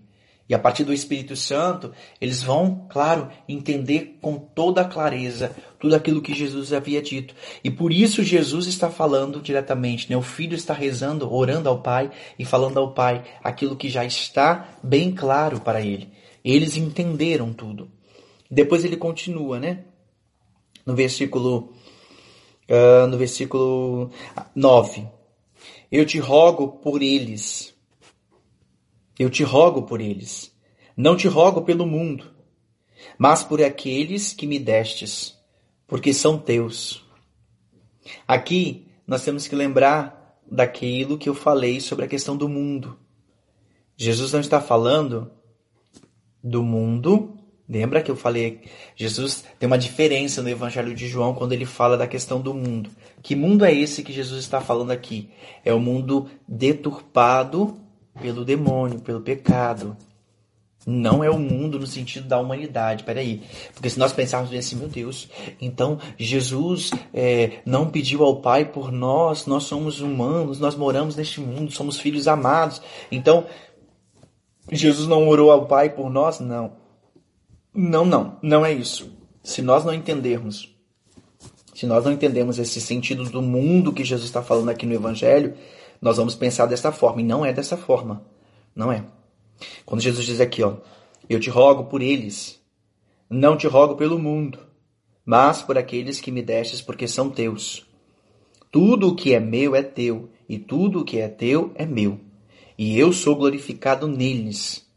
E 0.49 0.55
a 0.55 0.59
partir 0.59 0.85
do 0.85 0.93
Espírito 0.93 1.35
Santo, 1.35 1.91
eles 2.21 2.41
vão, 2.41 2.87
claro, 2.89 3.29
entender 3.49 4.17
com 4.21 4.37
toda 4.37 4.81
a 4.81 4.85
clareza 4.85 5.53
tudo 5.77 5.93
aquilo 5.93 6.21
que 6.21 6.33
Jesus 6.33 6.71
havia 6.71 7.01
dito. 7.01 7.35
E 7.61 7.69
por 7.69 7.91
isso 7.91 8.23
Jesus 8.23 8.65
está 8.65 8.89
falando 8.89 9.41
diretamente, 9.41 10.09
né? 10.09 10.15
O 10.15 10.21
filho 10.21 10.55
está 10.55 10.73
rezando, 10.73 11.31
orando 11.33 11.67
ao 11.67 11.81
Pai 11.81 12.09
e 12.39 12.45
falando 12.45 12.79
ao 12.79 12.93
Pai 12.93 13.25
aquilo 13.43 13.75
que 13.75 13.89
já 13.89 14.05
está 14.05 14.69
bem 14.81 15.11
claro 15.11 15.59
para 15.59 15.81
ele. 15.81 16.13
Eles 16.45 16.77
entenderam 16.77 17.51
tudo. 17.51 17.91
Depois 18.49 18.85
ele 18.85 18.95
continua, 18.95 19.59
né? 19.59 19.83
No 20.87 20.95
versículo, 20.95 21.73
uh, 22.69 23.05
no 23.07 23.17
versículo 23.17 24.09
9. 24.55 25.05
Eu 25.91 26.05
te 26.05 26.17
rogo 26.17 26.79
por 26.79 27.01
eles. 27.01 27.75
Eu 29.19 29.29
te 29.29 29.43
rogo 29.43 29.83
por 29.83 29.99
eles. 29.99 30.55
Não 30.95 31.17
te 31.17 31.27
rogo 31.27 31.61
pelo 31.61 31.85
mundo, 31.85 32.31
mas 33.19 33.43
por 33.43 33.61
aqueles 33.61 34.33
que 34.33 34.47
me 34.47 34.57
destes, 34.57 35.37
porque 35.85 36.13
são 36.13 36.39
teus. 36.39 37.05
Aqui 38.27 38.87
nós 39.05 39.23
temos 39.23 39.47
que 39.47 39.55
lembrar 39.55 40.41
daquilo 40.49 41.17
que 41.17 41.29
eu 41.29 41.35
falei 41.35 41.81
sobre 41.81 42.05
a 42.05 42.07
questão 42.07 42.35
do 42.35 42.47
mundo. 42.47 42.97
Jesus 43.95 44.31
não 44.31 44.39
está 44.39 44.61
falando 44.61 45.31
do 46.41 46.63
mundo 46.63 47.36
Lembra 47.69 48.01
que 48.01 48.09
eu 48.09 48.15
falei, 48.15 48.61
Jesus 48.95 49.43
tem 49.59 49.67
uma 49.67 49.77
diferença 49.77 50.41
no 50.41 50.49
Evangelho 50.49 50.95
de 50.95 51.05
João 51.05 51.33
quando 51.33 51.51
ele 51.51 51.65
fala 51.65 51.97
da 51.97 52.07
questão 52.07 52.39
do 52.39 52.53
mundo. 52.53 52.89
Que 53.21 53.35
mundo 53.35 53.65
é 53.65 53.73
esse 53.73 54.03
que 54.03 54.13
Jesus 54.13 54.39
está 54.39 54.61
falando 54.61 54.91
aqui? 54.91 55.29
É 55.65 55.73
o 55.73 55.79
mundo 55.79 56.29
deturpado 56.47 57.77
pelo 58.21 58.45
demônio, 58.45 59.01
pelo 59.01 59.19
pecado. 59.19 59.97
Não 60.85 61.21
é 61.21 61.29
o 61.29 61.37
mundo 61.37 61.77
no 61.77 61.85
sentido 61.85 62.29
da 62.29 62.39
humanidade, 62.39 63.03
peraí. 63.03 63.43
Porque 63.73 63.89
se 63.89 63.99
nós 63.99 64.13
pensarmos 64.13 64.53
assim, 64.53 64.77
meu 64.77 64.87
Deus, 64.87 65.27
então 65.59 65.99
Jesus 66.17 66.91
é, 67.13 67.59
não 67.65 67.89
pediu 67.89 68.23
ao 68.23 68.37
Pai 68.37 68.63
por 68.63 68.89
nós, 68.89 69.45
nós 69.45 69.63
somos 69.63 69.99
humanos, 69.99 70.57
nós 70.61 70.75
moramos 70.75 71.17
neste 71.17 71.41
mundo, 71.41 71.73
somos 71.73 71.99
filhos 71.99 72.29
amados. 72.29 72.81
Então, 73.11 73.45
Jesus 74.71 75.09
não 75.09 75.27
orou 75.27 75.51
ao 75.51 75.65
Pai 75.65 75.89
por 75.89 76.09
nós? 76.09 76.39
Não. 76.39 76.86
Não, 77.73 78.05
não, 78.05 78.37
não 78.41 78.65
é 78.65 78.73
isso. 78.73 79.11
Se 79.43 79.61
nós 79.61 79.85
não 79.85 79.93
entendermos, 79.93 80.75
se 81.73 81.85
nós 81.85 82.03
não 82.03 82.11
entendemos 82.11 82.57
esse 82.57 82.81
sentido 82.81 83.23
do 83.25 83.41
mundo 83.41 83.93
que 83.93 84.03
Jesus 84.03 84.27
está 84.27 84.41
falando 84.41 84.69
aqui 84.69 84.85
no 84.85 84.95
Evangelho, 84.95 85.55
nós 86.01 86.17
vamos 86.17 86.35
pensar 86.35 86.65
dessa 86.65 86.91
forma. 86.91 87.21
E 87.21 87.23
não 87.23 87.45
é 87.45 87.53
dessa 87.53 87.77
forma. 87.77 88.25
Não 88.75 88.91
é. 88.91 89.05
Quando 89.85 90.01
Jesus 90.01 90.25
diz 90.25 90.39
aqui, 90.39 90.63
ó, 90.63 90.77
eu 91.29 91.39
te 91.39 91.49
rogo 91.49 91.85
por 91.85 92.01
eles, 92.01 92.59
não 93.29 93.57
te 93.57 93.67
rogo 93.67 93.95
pelo 93.95 94.19
mundo, 94.19 94.59
mas 95.25 95.61
por 95.61 95.77
aqueles 95.77 96.21
que 96.21 96.31
me 96.31 96.41
destes, 96.41 96.81
porque 96.81 97.07
são 97.07 97.29
teus. 97.29 97.85
Tudo 98.71 99.09
o 99.09 99.15
que 99.15 99.33
é 99.33 99.39
meu 99.39 99.75
é 99.75 99.83
teu, 99.83 100.29
e 100.47 100.57
tudo 100.57 101.01
o 101.01 101.05
que 101.05 101.19
é 101.19 101.27
teu 101.27 101.71
é 101.75 101.85
meu, 101.85 102.19
e 102.77 102.97
eu 102.97 103.11
sou 103.11 103.35
glorificado 103.35 104.07
neles. 104.07 104.87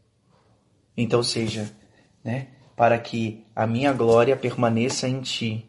Então 0.95 1.21
seja, 1.23 1.75
né, 2.23 2.49
para 2.81 2.97
que 2.97 3.45
a 3.55 3.67
minha 3.67 3.93
glória 3.93 4.35
permaneça 4.35 5.07
em 5.07 5.21
ti. 5.21 5.67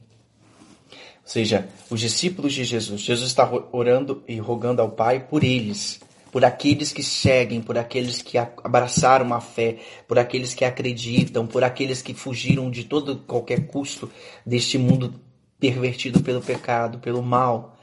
Ou 0.91 1.27
seja, 1.27 1.69
os 1.91 2.01
discípulos 2.01 2.55
de 2.55 2.65
Jesus, 2.65 3.03
Jesus 3.03 3.29
está 3.29 3.47
orando 3.71 4.23
e 4.27 4.39
rogando 4.39 4.81
ao 4.81 4.93
Pai 4.93 5.21
por 5.21 5.45
eles, 5.45 6.01
por 6.33 6.43
aqueles 6.43 6.91
que 6.91 7.03
seguem, 7.03 7.61
por 7.61 7.77
aqueles 7.77 8.23
que 8.23 8.39
abraçaram 8.39 9.35
a 9.35 9.43
fé, 9.43 9.77
por 10.09 10.19
aqueles 10.19 10.55
que 10.55 10.65
acreditam, 10.65 11.47
por 11.47 11.63
aqueles 11.63 12.01
que 12.01 12.15
fugiram 12.15 12.71
de 12.71 12.85
todo 12.85 13.19
qualquer 13.19 13.67
custo 13.67 14.11
deste 14.47 14.79
mundo 14.79 15.21
pervertido 15.61 16.23
pelo 16.23 16.41
pecado, 16.41 16.99
pelo 16.99 17.23
mal. 17.23 17.77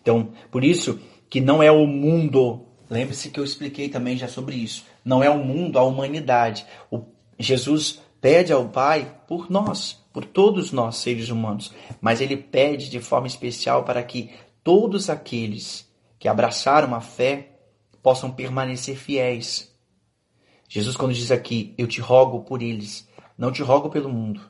Então, 0.00 0.30
por 0.48 0.62
isso 0.62 1.00
que 1.28 1.40
não 1.40 1.60
é 1.60 1.72
o 1.72 1.88
mundo. 1.88 2.64
Lembre-se 2.88 3.30
que 3.30 3.40
eu 3.40 3.44
expliquei 3.44 3.88
também 3.88 4.16
já 4.16 4.28
sobre 4.28 4.54
isso. 4.54 4.84
Não 5.04 5.24
é 5.24 5.28
o 5.28 5.42
mundo, 5.42 5.76
a 5.76 5.82
humanidade. 5.82 6.64
O 6.88 7.02
Jesus 7.36 8.05
pede 8.20 8.52
ao 8.52 8.68
Pai 8.68 9.20
por 9.26 9.50
nós, 9.50 10.04
por 10.12 10.24
todos 10.24 10.72
nós 10.72 10.96
seres 10.96 11.28
humanos, 11.28 11.72
mas 12.00 12.20
ele 12.20 12.36
pede 12.36 12.90
de 12.90 13.00
forma 13.00 13.26
especial 13.26 13.84
para 13.84 14.02
que 14.02 14.30
todos 14.62 15.08
aqueles 15.10 15.88
que 16.18 16.28
abraçaram 16.28 16.94
a 16.94 17.00
fé 17.00 17.52
possam 18.02 18.30
permanecer 18.30 18.96
fiéis. 18.96 19.74
Jesus, 20.68 20.96
quando 20.96 21.14
diz 21.14 21.30
aqui, 21.30 21.74
eu 21.78 21.86
te 21.86 22.00
rogo 22.00 22.40
por 22.44 22.62
eles, 22.62 23.08
não 23.36 23.52
te 23.52 23.62
rogo 23.62 23.90
pelo 23.90 24.08
mundo. 24.08 24.40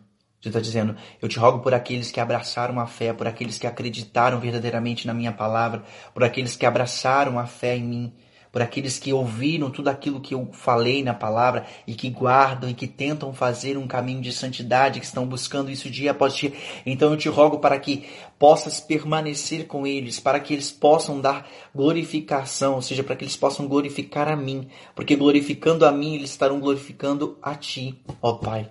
Jesus 0.41 0.47
está 0.47 0.61
dizendo, 0.61 0.97
eu 1.21 1.29
te 1.29 1.39
rogo 1.39 1.61
por 1.61 1.75
aqueles 1.75 2.11
que 2.11 2.21
abraçaram 2.21 2.79
a 2.79 2.87
fé, 2.87 3.13
por 3.13 3.27
aqueles 3.27 3.59
que 3.59 3.67
acreditaram 3.67 4.39
verdadeiramente 4.39 5.07
na 5.07 5.13
minha 5.13 5.33
palavra, 5.33 5.83
por 6.15 6.23
aqueles 6.23 6.55
que 6.55 6.65
abraçaram 6.65 7.39
a 7.39 7.47
fé 7.47 7.77
em 7.77 7.85
mim, 7.85 8.15
por 8.57 8.63
aqueles 8.63 8.99
que 8.99 9.13
ouviram 9.13 9.69
tudo 9.71 9.89
aquilo 9.89 10.19
que 10.19 10.33
eu 10.33 10.49
falei 10.51 11.05
na 11.05 11.13
palavra 11.13 11.67
e 11.87 11.95
que 11.95 12.09
guardam 12.09 12.71
e 12.71 12.73
que 12.73 12.87
tentam 12.87 13.31
fazer 13.35 13.77
um 13.77 13.87
caminho 13.87 14.23
de 14.23 14.33
santidade, 14.33 14.99
que 14.99 15.05
estão 15.05 15.27
buscando 15.27 15.71
isso 15.71 15.91
dia 15.91 16.13
após 16.13 16.35
dia. 16.35 16.55
Então 16.87 17.11
eu 17.11 17.19
te 17.19 17.29
rogo 17.29 17.59
para 17.59 17.79
que 17.79 18.07
possas 18.39 18.81
permanecer 18.81 19.67
com 19.67 19.87
eles, 19.87 20.19
para 20.19 20.41
que 20.41 20.55
eles 20.55 20.73
possam 20.73 21.21
dar 21.21 21.47
glorificação, 21.75 22.77
ou 22.77 22.81
seja, 22.81 23.05
para 23.05 23.15
que 23.15 23.25
eles 23.25 23.37
possam 23.37 23.69
glorificar 23.69 24.27
a 24.27 24.35
mim, 24.35 24.69
porque 24.95 25.17
glorificando 25.17 25.85
a 25.85 25.93
mim, 25.93 26.15
eles 26.15 26.31
estarão 26.31 26.59
glorificando 26.59 27.37
a 27.43 27.55
ti, 27.55 28.03
ó 28.23 28.33
Pai. 28.39 28.71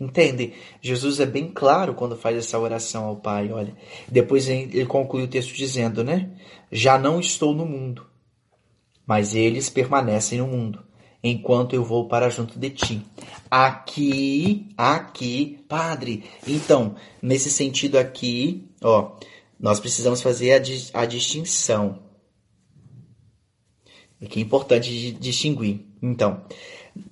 Entende? 0.00 0.54
Jesus 0.82 1.20
é 1.20 1.26
bem 1.26 1.46
claro 1.46 1.94
quando 1.94 2.16
faz 2.16 2.36
essa 2.36 2.58
oração 2.58 3.04
ao 3.04 3.14
Pai, 3.14 3.52
olha. 3.52 3.72
Depois 4.08 4.48
ele 4.48 4.84
conclui 4.86 5.22
o 5.22 5.28
texto 5.28 5.54
dizendo, 5.54 6.02
né? 6.02 6.30
Já 6.72 6.98
não 6.98 7.20
estou 7.20 7.54
no 7.54 7.64
mundo, 7.64 8.09
mas 9.06 9.34
eles 9.34 9.68
permanecem 9.68 10.38
no 10.38 10.46
mundo, 10.46 10.82
enquanto 11.22 11.74
eu 11.74 11.84
vou 11.84 12.06
para 12.06 12.30
junto 12.30 12.58
de 12.58 12.70
ti. 12.70 13.02
Aqui, 13.50 14.68
aqui, 14.76 15.58
Padre. 15.68 16.24
Então, 16.46 16.94
nesse 17.20 17.50
sentido 17.50 17.98
aqui, 17.98 18.68
ó, 18.82 19.12
nós 19.58 19.80
precisamos 19.80 20.22
fazer 20.22 20.52
a, 20.52 21.00
a 21.02 21.04
distinção. 21.06 21.98
que 24.28 24.38
é 24.38 24.42
importante 24.42 25.12
distinguir. 25.12 25.80
Então, 26.00 26.42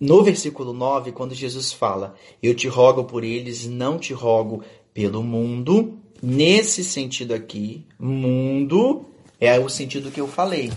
no 0.01 0.23
versículo 0.23 0.73
9, 0.73 1.13
quando 1.13 1.35
Jesus 1.35 1.73
fala, 1.73 2.15
eu 2.43 2.55
te 2.55 2.69
rogo 2.69 3.05
por 3.05 3.25
eles, 3.25 3.67
não 3.67 3.99
te 3.99 4.13
rogo 4.13 4.63
pelo 4.95 5.23
mundo, 5.23 5.99
nesse 6.23 6.83
sentido 6.83 7.35
aqui, 7.35 7.87
mundo 7.99 9.07
é 9.41 9.59
o 9.59 9.69
sentido 9.69 10.11
que 10.11 10.21
eu 10.21 10.27
falei 10.27 10.73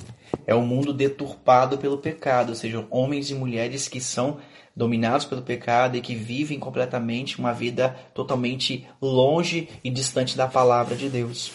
é 0.46 0.56
um 0.56 0.66
mundo 0.66 0.94
deturpado 0.94 1.78
pelo 1.78 1.98
pecado, 1.98 2.50
ou 2.50 2.56
seja, 2.56 2.86
homens 2.90 3.30
e 3.30 3.36
mulheres 3.36 3.88
que 3.88 4.02
são 4.02 4.38
dominados 4.76 5.26
pelo 5.26 5.42
pecado 5.42 5.98
e 5.98 6.02
que 6.02 6.16
vivem 6.16 6.60
completamente 6.60 7.40
uma 7.40 7.54
vida 7.54 7.96
totalmente 8.14 8.88
longe 9.02 9.70
e 9.84 9.90
distante 9.90 10.38
da 10.38 10.48
palavra 10.48 10.96
de 10.96 11.10
Deus. 11.10 11.52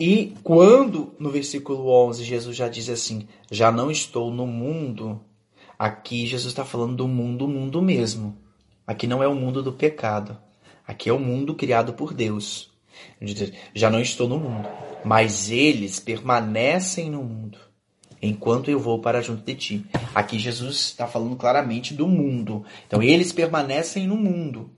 E 0.00 0.34
quando 0.44 1.12
no 1.18 1.30
versículo 1.30 1.88
11 1.88 2.22
Jesus 2.22 2.56
já 2.56 2.68
diz 2.68 2.88
assim: 2.88 3.26
Já 3.50 3.72
não 3.72 3.90
estou 3.90 4.30
no 4.30 4.46
mundo, 4.46 5.20
aqui 5.78 6.26
Jesus 6.26 6.52
está 6.52 6.64
falando 6.64 6.96
do 6.96 7.08
mundo, 7.08 7.48
mundo 7.48 7.82
mesmo. 7.82 8.36
Aqui 8.86 9.06
não 9.06 9.22
é 9.22 9.28
o 9.28 9.34
mundo 9.34 9.62
do 9.62 9.72
pecado, 9.72 10.38
aqui 10.86 11.10
é 11.10 11.12
o 11.12 11.18
mundo 11.18 11.54
criado 11.54 11.92
por 11.92 12.14
Deus. 12.14 12.70
Já 13.74 13.90
não 13.90 14.00
estou 14.00 14.28
no 14.28 14.38
mundo 14.38 14.87
mas 15.04 15.50
eles 15.50 16.00
permanecem 16.00 17.10
no 17.10 17.22
mundo, 17.22 17.58
enquanto 18.20 18.70
eu 18.70 18.78
vou 18.78 19.00
para 19.00 19.20
junto 19.20 19.42
de 19.44 19.54
ti. 19.54 19.86
Aqui 20.14 20.38
Jesus 20.38 20.76
está 20.76 21.06
falando 21.06 21.36
claramente 21.36 21.94
do 21.94 22.06
mundo. 22.06 22.64
Então, 22.86 23.02
eles 23.02 23.32
permanecem 23.32 24.06
no 24.06 24.16
mundo. 24.16 24.70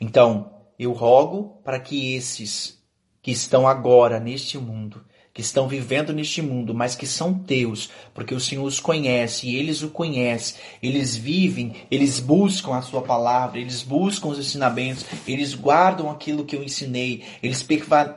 Então, 0.00 0.50
eu 0.78 0.92
rogo 0.92 1.60
para 1.64 1.78
que 1.78 2.14
esses 2.14 2.82
que 3.22 3.30
estão 3.30 3.68
agora 3.68 4.18
neste 4.18 4.58
mundo 4.58 5.04
que 5.34 5.40
estão 5.40 5.66
vivendo 5.66 6.12
neste 6.12 6.42
mundo, 6.42 6.74
mas 6.74 6.94
que 6.94 7.06
são 7.06 7.32
teus, 7.32 7.88
porque 8.12 8.34
o 8.34 8.40
Senhor 8.40 8.64
os 8.64 8.78
conhece 8.78 9.48
e 9.48 9.56
eles 9.56 9.82
o 9.82 9.88
conhecem. 9.88 10.56
Eles 10.82 11.16
vivem, 11.16 11.72
eles 11.90 12.20
buscam 12.20 12.74
a 12.74 12.82
sua 12.82 13.00
palavra, 13.00 13.58
eles 13.58 13.82
buscam 13.82 14.28
os 14.28 14.38
ensinamentos, 14.38 15.06
eles 15.26 15.54
guardam 15.54 16.10
aquilo 16.10 16.44
que 16.44 16.54
eu 16.54 16.62
ensinei, 16.62 17.24
eles 17.42 17.66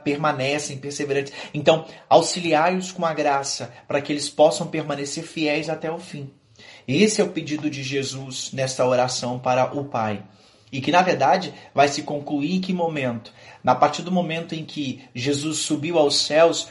permanecem 0.04 0.76
perseverantes. 0.76 1.32
Então, 1.54 1.86
auxiliai-os 2.08 2.92
com 2.92 3.06
a 3.06 3.14
graça 3.14 3.72
para 3.88 4.02
que 4.02 4.12
eles 4.12 4.28
possam 4.28 4.66
permanecer 4.66 5.24
fiéis 5.24 5.70
até 5.70 5.90
o 5.90 5.98
fim. 5.98 6.30
Esse 6.86 7.20
é 7.20 7.24
o 7.24 7.30
pedido 7.30 7.70
de 7.70 7.82
Jesus 7.82 8.50
nesta 8.52 8.86
oração 8.86 9.38
para 9.38 9.74
o 9.74 9.84
Pai. 9.84 10.22
E 10.70 10.80
que 10.80 10.92
na 10.92 11.00
verdade 11.00 11.54
vai 11.74 11.88
se 11.88 12.02
concluir 12.02 12.56
em 12.56 12.60
que 12.60 12.72
momento? 12.72 13.32
Na 13.62 13.74
partir 13.74 14.02
do 14.02 14.12
momento 14.12 14.54
em 14.54 14.64
que 14.64 15.02
Jesus 15.14 15.58
subiu 15.58 15.98
aos 15.98 16.20
céus, 16.20 16.68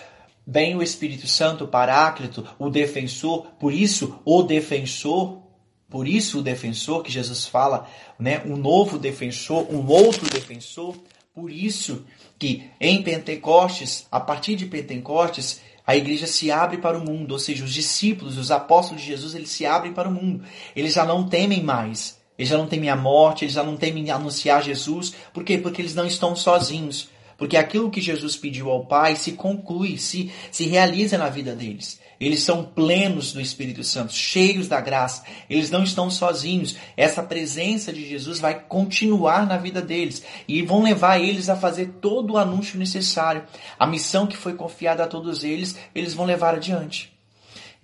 Vem 0.47 0.75
o 0.75 0.83
Espírito 0.83 1.27
Santo, 1.27 1.63
o 1.63 1.67
Paráclito, 1.67 2.45
o 2.59 2.69
defensor, 2.69 3.47
por 3.59 3.73
isso 3.73 4.19
o 4.23 4.43
defensor, 4.43 5.41
por 5.89 6.07
isso 6.07 6.39
o 6.39 6.43
defensor 6.43 7.01
que 7.03 7.11
Jesus 7.11 7.45
fala, 7.45 7.87
né, 8.19 8.41
um 8.45 8.55
novo 8.55 8.97
defensor, 8.99 9.65
um 9.73 9.87
outro 9.87 10.29
defensor, 10.29 10.95
por 11.33 11.51
isso 11.51 12.05
que 12.37 12.69
em 12.79 13.01
Pentecostes, 13.01 14.05
a 14.11 14.19
partir 14.19 14.55
de 14.55 14.65
Pentecostes, 14.65 15.61
a 15.87 15.95
igreja 15.95 16.25
se 16.25 16.51
abre 16.51 16.77
para 16.77 16.97
o 16.97 17.03
mundo, 17.03 17.33
ou 17.33 17.39
seja, 17.39 17.63
os 17.63 17.73
discípulos, 17.73 18.37
os 18.37 18.51
apóstolos 18.51 19.01
de 19.01 19.07
Jesus, 19.07 19.35
eles 19.35 19.49
se 19.49 19.65
abrem 19.65 19.93
para 19.93 20.09
o 20.09 20.11
mundo. 20.11 20.43
Eles 20.75 20.93
já 20.93 21.05
não 21.05 21.27
temem 21.27 21.61
mais. 21.61 22.19
Eles 22.37 22.49
já 22.49 22.57
não 22.57 22.67
temem 22.67 22.89
a 22.89 22.95
morte, 22.95 23.45
eles 23.45 23.53
já 23.53 23.63
não 23.63 23.77
temem 23.77 24.09
anunciar 24.09 24.63
Jesus. 24.63 25.13
Por 25.33 25.43
quê? 25.43 25.57
Porque 25.57 25.81
eles 25.81 25.95
não 25.95 26.05
estão 26.05 26.35
sozinhos. 26.35 27.09
Porque 27.37 27.57
aquilo 27.57 27.91
que 27.91 28.01
Jesus 28.01 28.35
pediu 28.35 28.69
ao 28.69 28.85
Pai 28.85 29.15
se 29.15 29.33
conclui, 29.33 29.97
se, 29.97 30.31
se 30.51 30.65
realiza 30.67 31.17
na 31.17 31.29
vida 31.29 31.53
deles. 31.53 31.99
Eles 32.19 32.43
são 32.43 32.63
plenos 32.63 33.33
do 33.33 33.41
Espírito 33.41 33.83
Santo, 33.83 34.13
cheios 34.13 34.67
da 34.67 34.79
graça. 34.79 35.23
Eles 35.49 35.69
não 35.69 35.83
estão 35.83 36.09
sozinhos. 36.09 36.75
Essa 36.95 37.21
presença 37.21 37.91
de 37.91 38.07
Jesus 38.07 38.39
vai 38.39 38.59
continuar 38.59 39.45
na 39.45 39.57
vida 39.57 39.81
deles 39.81 40.23
e 40.47 40.61
vão 40.61 40.81
levar 40.81 41.19
eles 41.19 41.49
a 41.49 41.55
fazer 41.55 41.97
todo 42.01 42.33
o 42.33 42.37
anúncio 42.37 42.79
necessário. 42.79 43.43
A 43.77 43.85
missão 43.85 44.27
que 44.27 44.37
foi 44.37 44.53
confiada 44.53 45.03
a 45.03 45.07
todos 45.07 45.43
eles, 45.43 45.75
eles 45.93 46.13
vão 46.13 46.25
levar 46.25 46.55
adiante. 46.55 47.13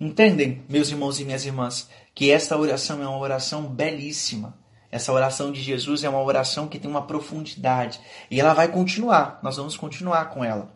Entendem, 0.00 0.62
meus 0.68 0.90
irmãos 0.90 1.20
e 1.20 1.24
minhas 1.24 1.44
irmãs, 1.44 1.88
que 2.14 2.30
essa 2.30 2.56
oração 2.56 3.02
é 3.02 3.06
uma 3.06 3.18
oração 3.18 3.62
belíssima. 3.62 4.61
Essa 4.92 5.10
oração 5.10 5.50
de 5.50 5.62
Jesus 5.62 6.04
é 6.04 6.08
uma 6.08 6.22
oração 6.22 6.68
que 6.68 6.78
tem 6.78 6.90
uma 6.90 7.06
profundidade 7.06 7.98
e 8.30 8.38
ela 8.38 8.52
vai 8.52 8.68
continuar. 8.68 9.40
Nós 9.42 9.56
vamos 9.56 9.74
continuar 9.74 10.26
com 10.26 10.44
ela. 10.44 10.70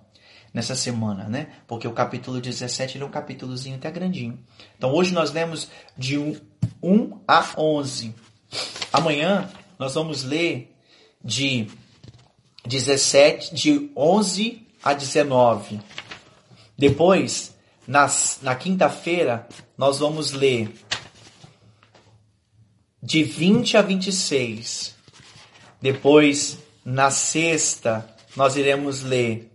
nessa 0.54 0.74
semana, 0.74 1.24
né? 1.28 1.48
Porque 1.66 1.86
o 1.86 1.92
capítulo 1.92 2.40
17 2.40 2.98
é 2.98 3.04
um 3.04 3.10
capítulozinho 3.10 3.76
até 3.76 3.90
grandinho. 3.90 4.38
Então 4.78 4.90
hoje 4.90 5.12
nós 5.12 5.30
lemos 5.30 5.68
de 5.98 6.16
1 6.82 7.20
a 7.28 7.46
11. 7.58 8.14
Amanhã 8.90 9.50
nós 9.78 9.94
vamos 9.94 10.24
ler 10.24 10.74
de 11.22 11.68
17, 12.66 13.54
de 13.54 13.90
11 13.94 14.66
a 14.82 14.94
19. 14.94 15.78
Depois, 16.78 17.54
nas, 17.86 18.38
na 18.40 18.54
quinta-feira, 18.54 19.46
nós 19.76 19.98
vamos 19.98 20.32
ler 20.32 20.72
de 23.06 23.22
20 23.22 23.76
a 23.76 23.82
26. 23.82 24.96
Depois, 25.80 26.58
na 26.84 27.08
sexta, 27.08 28.04
nós 28.34 28.56
iremos 28.56 29.04
ler 29.04 29.48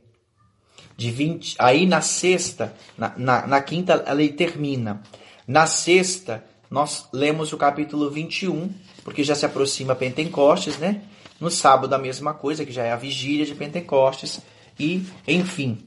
de 0.95 1.11
20. 1.11 1.57
Aí 1.59 1.85
na 1.85 1.99
sexta, 1.99 2.73
na, 2.97 3.13
na, 3.17 3.47
na 3.47 3.61
quinta, 3.61 4.05
ela 4.07 4.25
termina. 4.29 5.03
Na 5.45 5.67
sexta, 5.67 6.45
nós 6.69 7.09
lemos 7.11 7.51
o 7.51 7.57
capítulo 7.57 8.09
21, 8.09 8.73
porque 9.03 9.21
já 9.21 9.35
se 9.35 9.45
aproxima 9.45 9.95
Pentecostes, 9.95 10.77
né? 10.77 11.01
No 11.37 11.51
sábado, 11.51 11.93
a 11.93 11.97
mesma 11.97 12.33
coisa, 12.33 12.65
que 12.65 12.71
já 12.71 12.85
é 12.85 12.93
a 12.93 12.95
vigília 12.95 13.45
de 13.45 13.53
Pentecostes. 13.53 14.39
E, 14.79 15.05
enfim, 15.27 15.85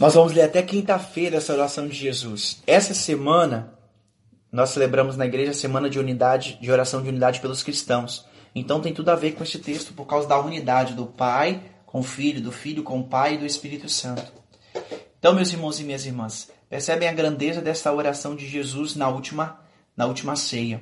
nós 0.00 0.14
vamos 0.14 0.32
ler 0.32 0.42
até 0.42 0.60
quinta-feira 0.60 1.36
essa 1.36 1.52
oração 1.52 1.86
de 1.86 1.94
Jesus. 1.94 2.60
Essa 2.66 2.94
semana, 2.94 3.77
nós 4.50 4.70
celebramos 4.70 5.16
na 5.16 5.26
igreja 5.26 5.50
a 5.50 5.54
semana 5.54 5.90
de 5.90 5.98
unidade, 5.98 6.58
de 6.60 6.70
oração 6.70 7.02
de 7.02 7.08
unidade 7.08 7.40
pelos 7.40 7.62
cristãos. 7.62 8.26
Então 8.54 8.80
tem 8.80 8.94
tudo 8.94 9.10
a 9.10 9.14
ver 9.14 9.32
com 9.32 9.42
este 9.42 9.58
texto 9.58 9.92
por 9.92 10.06
causa 10.06 10.26
da 10.26 10.40
unidade 10.40 10.94
do 10.94 11.06
Pai 11.06 11.62
com 11.84 12.00
o 12.00 12.02
Filho, 12.02 12.40
do 12.40 12.52
Filho 12.52 12.82
com 12.82 13.00
o 13.00 13.04
Pai 13.04 13.34
e 13.34 13.38
do 13.38 13.46
Espírito 13.46 13.88
Santo. 13.88 14.32
Então, 15.18 15.34
meus 15.34 15.52
irmãos 15.52 15.80
e 15.80 15.84
minhas 15.84 16.06
irmãs, 16.06 16.50
percebem 16.68 17.08
a 17.08 17.12
grandeza 17.12 17.60
desta 17.60 17.92
oração 17.92 18.36
de 18.36 18.46
Jesus 18.46 18.94
na 18.94 19.08
última, 19.08 19.60
na 19.96 20.06
última 20.06 20.36
ceia. 20.36 20.80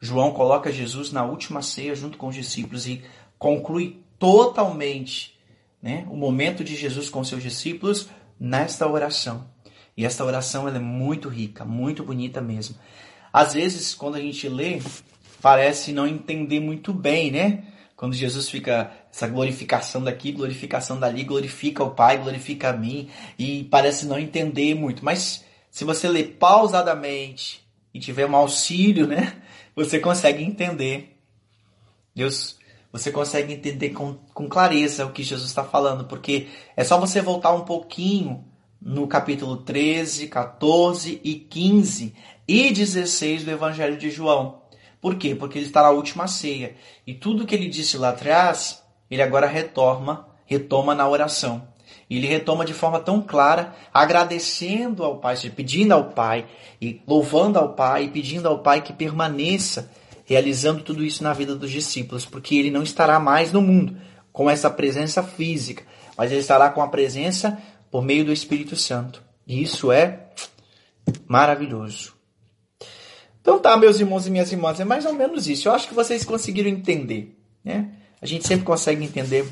João 0.00 0.32
coloca 0.32 0.70
Jesus 0.70 1.10
na 1.10 1.24
última 1.24 1.62
ceia 1.62 1.94
junto 1.94 2.18
com 2.18 2.28
os 2.28 2.34
discípulos 2.34 2.86
e 2.86 3.02
conclui 3.38 4.04
totalmente 4.18 5.38
né, 5.80 6.06
o 6.10 6.16
momento 6.16 6.62
de 6.62 6.76
Jesus 6.76 7.08
com 7.08 7.24
seus 7.24 7.42
discípulos 7.42 8.08
nesta 8.38 8.86
oração. 8.86 9.46
E 9.96 10.04
esta 10.04 10.24
oração 10.24 10.66
ela 10.66 10.76
é 10.76 10.80
muito 10.80 11.28
rica, 11.28 11.64
muito 11.64 12.02
bonita 12.02 12.40
mesmo. 12.40 12.76
Às 13.32 13.54
vezes, 13.54 13.94
quando 13.94 14.16
a 14.16 14.20
gente 14.20 14.48
lê, 14.48 14.80
parece 15.40 15.92
não 15.92 16.06
entender 16.06 16.60
muito 16.60 16.92
bem, 16.92 17.30
né? 17.30 17.64
Quando 17.96 18.14
Jesus 18.14 18.48
fica 18.48 18.90
essa 19.12 19.28
glorificação 19.28 20.02
daqui, 20.02 20.32
glorificação 20.32 20.98
dali, 20.98 21.24
glorifica 21.24 21.84
o 21.84 21.90
Pai, 21.90 22.18
glorifica 22.18 22.70
a 22.70 22.72
mim, 22.72 23.08
e 23.38 23.64
parece 23.64 24.06
não 24.06 24.18
entender 24.18 24.74
muito. 24.74 25.04
Mas 25.04 25.44
se 25.70 25.84
você 25.84 26.08
ler 26.08 26.36
pausadamente 26.38 27.62
e 27.94 28.00
tiver 28.00 28.26
um 28.26 28.36
auxílio, 28.36 29.06
né? 29.06 29.36
Você 29.74 29.98
consegue 29.98 30.44
entender. 30.44 31.16
Deus, 32.14 32.58
você 32.92 33.10
consegue 33.10 33.54
entender 33.54 33.88
com, 33.90 34.18
com 34.34 34.46
clareza 34.46 35.06
o 35.06 35.12
que 35.12 35.22
Jesus 35.22 35.48
está 35.48 35.64
falando, 35.64 36.04
porque 36.04 36.48
é 36.76 36.84
só 36.84 37.00
você 37.00 37.22
voltar 37.22 37.54
um 37.54 37.62
pouquinho 37.62 38.44
no 38.84 39.06
capítulo 39.06 39.58
13, 39.58 40.26
14 40.26 41.20
e 41.22 41.34
15 41.34 42.14
e 42.48 42.72
16 42.72 43.44
do 43.44 43.50
Evangelho 43.50 43.96
de 43.96 44.10
João. 44.10 44.62
Por 45.00 45.16
quê? 45.16 45.34
Porque 45.34 45.58
ele 45.58 45.66
está 45.66 45.82
na 45.82 45.90
última 45.90 46.26
ceia. 46.26 46.74
E 47.06 47.14
tudo 47.14 47.46
que 47.46 47.54
ele 47.54 47.68
disse 47.68 47.96
lá 47.96 48.10
atrás, 48.10 48.82
ele 49.10 49.22
agora 49.22 49.46
retoma, 49.46 50.28
retoma 50.44 50.94
na 50.94 51.08
oração. 51.08 51.66
E 52.08 52.16
ele 52.16 52.26
retoma 52.26 52.64
de 52.64 52.74
forma 52.74 53.00
tão 53.00 53.20
clara, 53.20 53.74
agradecendo 53.92 55.04
ao 55.04 55.18
Pai, 55.18 55.36
pedindo 55.54 55.92
ao 55.92 56.10
Pai, 56.10 56.46
e 56.80 57.00
louvando 57.06 57.58
ao 57.58 57.74
Pai, 57.74 58.04
e 58.04 58.08
pedindo 58.08 58.48
ao 58.48 58.58
Pai 58.58 58.82
que 58.82 58.92
permaneça 58.92 59.90
realizando 60.24 60.82
tudo 60.82 61.04
isso 61.04 61.22
na 61.22 61.32
vida 61.32 61.54
dos 61.54 61.70
discípulos, 61.70 62.24
porque 62.24 62.56
ele 62.56 62.70
não 62.70 62.82
estará 62.82 63.18
mais 63.18 63.52
no 63.52 63.60
mundo 63.60 63.96
com 64.32 64.48
essa 64.48 64.70
presença 64.70 65.22
física, 65.22 65.84
mas 66.16 66.30
ele 66.30 66.40
estará 66.40 66.70
com 66.70 66.80
a 66.80 66.88
presença 66.88 67.58
por 67.92 68.02
meio 68.02 68.24
do 68.24 68.32
Espírito 68.32 68.74
Santo. 68.74 69.22
E 69.46 69.62
isso 69.62 69.92
é 69.92 70.30
maravilhoso. 71.28 72.14
Então 73.42 73.58
tá, 73.58 73.76
meus 73.76 74.00
irmãos 74.00 74.26
e 74.26 74.30
minhas 74.30 74.50
irmãs, 74.50 74.80
é 74.80 74.84
mais 74.84 75.04
ou 75.04 75.12
menos 75.12 75.46
isso. 75.46 75.68
Eu 75.68 75.72
acho 75.72 75.86
que 75.86 75.94
vocês 75.94 76.24
conseguiram 76.24 76.70
entender, 76.70 77.38
né? 77.62 77.90
A 78.20 78.24
gente 78.24 78.46
sempre 78.46 78.64
consegue 78.64 79.04
entender 79.04 79.46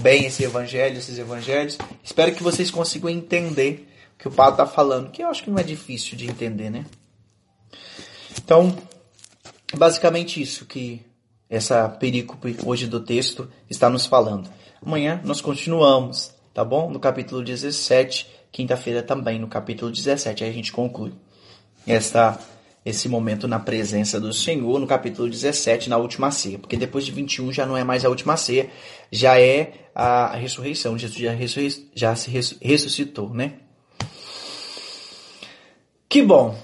bem 0.00 0.24
esse 0.24 0.42
evangelho, 0.42 0.96
esses 0.96 1.18
evangelhos. 1.18 1.76
Espero 2.02 2.32
que 2.32 2.42
vocês 2.42 2.70
consigam 2.70 3.10
entender 3.10 3.88
o 4.14 4.18
que 4.18 4.28
o 4.28 4.30
Paulo 4.30 4.52
está 4.52 4.64
falando, 4.64 5.10
que 5.10 5.22
eu 5.22 5.28
acho 5.28 5.42
que 5.42 5.50
não 5.50 5.58
é 5.58 5.62
difícil 5.62 6.16
de 6.16 6.30
entender, 6.30 6.70
né? 6.70 6.86
Então, 8.42 8.74
basicamente 9.76 10.40
isso 10.40 10.64
que 10.64 11.02
essa 11.50 11.88
perícope 11.90 12.56
hoje 12.64 12.86
do 12.86 13.00
texto 13.00 13.50
está 13.68 13.90
nos 13.90 14.06
falando. 14.06 14.48
Amanhã 14.80 15.20
nós 15.24 15.42
continuamos, 15.42 16.32
tá 16.52 16.64
bom? 16.64 16.90
No 16.90 17.00
capítulo 17.00 17.42
17, 17.42 18.28
quinta-feira 18.50 19.02
também 19.02 19.38
no 19.38 19.48
capítulo 19.48 19.90
17, 19.90 20.44
aí 20.44 20.50
a 20.50 20.52
gente 20.52 20.72
conclui 20.72 21.12
esta 21.86 22.38
esse 22.84 23.08
momento 23.08 23.46
na 23.46 23.60
presença 23.60 24.18
do 24.18 24.32
Senhor 24.32 24.80
no 24.80 24.86
capítulo 24.88 25.28
17, 25.28 25.88
na 25.88 25.96
última 25.96 26.32
ceia. 26.32 26.58
Porque 26.58 26.76
depois 26.76 27.06
de 27.06 27.12
21 27.12 27.52
já 27.52 27.64
não 27.64 27.76
é 27.76 27.84
mais 27.84 28.04
a 28.04 28.08
última 28.08 28.36
ceia, 28.36 28.70
já 29.10 29.40
é 29.40 29.88
a 29.94 30.34
ressurreição. 30.36 30.98
Jesus 30.98 31.20
já, 31.22 31.32
já 31.94 32.16
se 32.16 32.30
ressuscitou, 32.60 33.32
né? 33.32 33.54
Que 36.08 36.22
bom. 36.22 36.56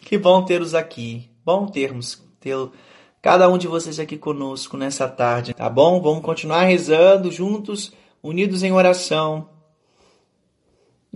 Que 0.00 0.16
bom 0.16 0.42
tê-los 0.44 0.74
aqui. 0.74 1.28
Bom 1.44 1.66
termos 1.66 2.22
tê 2.40 2.50
cada 3.20 3.48
um 3.48 3.58
de 3.58 3.66
vocês 3.66 3.98
aqui 3.98 4.16
conosco 4.16 4.76
nessa 4.76 5.08
tarde, 5.08 5.52
tá 5.52 5.68
bom? 5.68 6.00
Vamos 6.00 6.22
continuar 6.22 6.62
rezando 6.62 7.30
juntos, 7.30 7.92
unidos 8.26 8.62
em 8.62 8.72
oração 8.72 9.48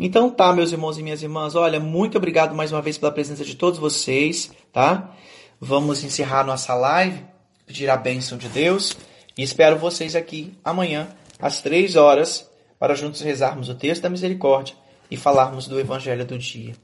então 0.03 0.31
tá, 0.31 0.51
meus 0.53 0.73
irmãos 0.73 0.96
e 0.96 1.03
minhas 1.03 1.23
irmãs, 1.23 1.55
olha, 1.55 1.79
muito 1.79 2.16
obrigado 2.16 2.55
mais 2.55 2.73
uma 2.73 2.81
vez 2.81 2.96
pela 2.96 3.12
presença 3.12 3.44
de 3.44 3.55
todos 3.55 3.79
vocês, 3.79 4.51
tá? 4.73 5.14
Vamos 5.61 6.03
encerrar 6.03 6.42
nossa 6.42 6.73
live, 6.73 7.23
pedir 7.66 7.90
a 7.90 7.99
bênção 7.99 8.38
de 8.38 8.49
Deus 8.49 8.96
e 9.37 9.42
espero 9.42 9.77
vocês 9.77 10.16
aqui 10.16 10.55
amanhã 10.64 11.09
às 11.38 11.61
três 11.61 11.96
horas 11.96 12.49
para 12.79 12.94
juntos 12.94 13.20
rezarmos 13.20 13.68
o 13.68 13.75
texto 13.75 14.01
da 14.01 14.09
misericórdia 14.09 14.75
e 15.11 15.18
falarmos 15.18 15.68
do 15.68 15.79
evangelho 15.79 16.25
do 16.25 16.38
dia. 16.38 16.75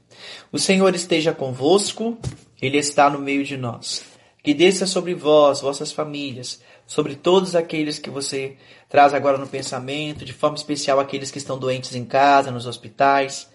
O 0.51 0.59
Senhor 0.59 0.93
esteja 0.93 1.33
convosco, 1.33 2.19
ele 2.61 2.77
está 2.77 3.09
no 3.09 3.17
meio 3.17 3.43
de 3.43 3.57
nós. 3.57 4.03
Que 4.43 4.53
desça 4.53 4.85
sobre 4.85 5.15
vós, 5.15 5.59
vossas 5.59 5.91
famílias, 5.91 6.61
sobre 6.87 7.15
todos 7.15 7.53
aqueles 7.53 7.99
que 7.99 8.09
você 8.09 8.55
traz 8.89 9.13
agora 9.13 9.37
no 9.37 9.45
pensamento, 9.45 10.23
de 10.23 10.31
forma 10.31 10.55
especial 10.55 10.99
aqueles 10.99 11.29
que 11.29 11.37
estão 11.37 11.59
doentes 11.59 11.93
em 11.93 12.05
casa, 12.05 12.49
nos 12.49 12.65
hospitais, 12.65 13.49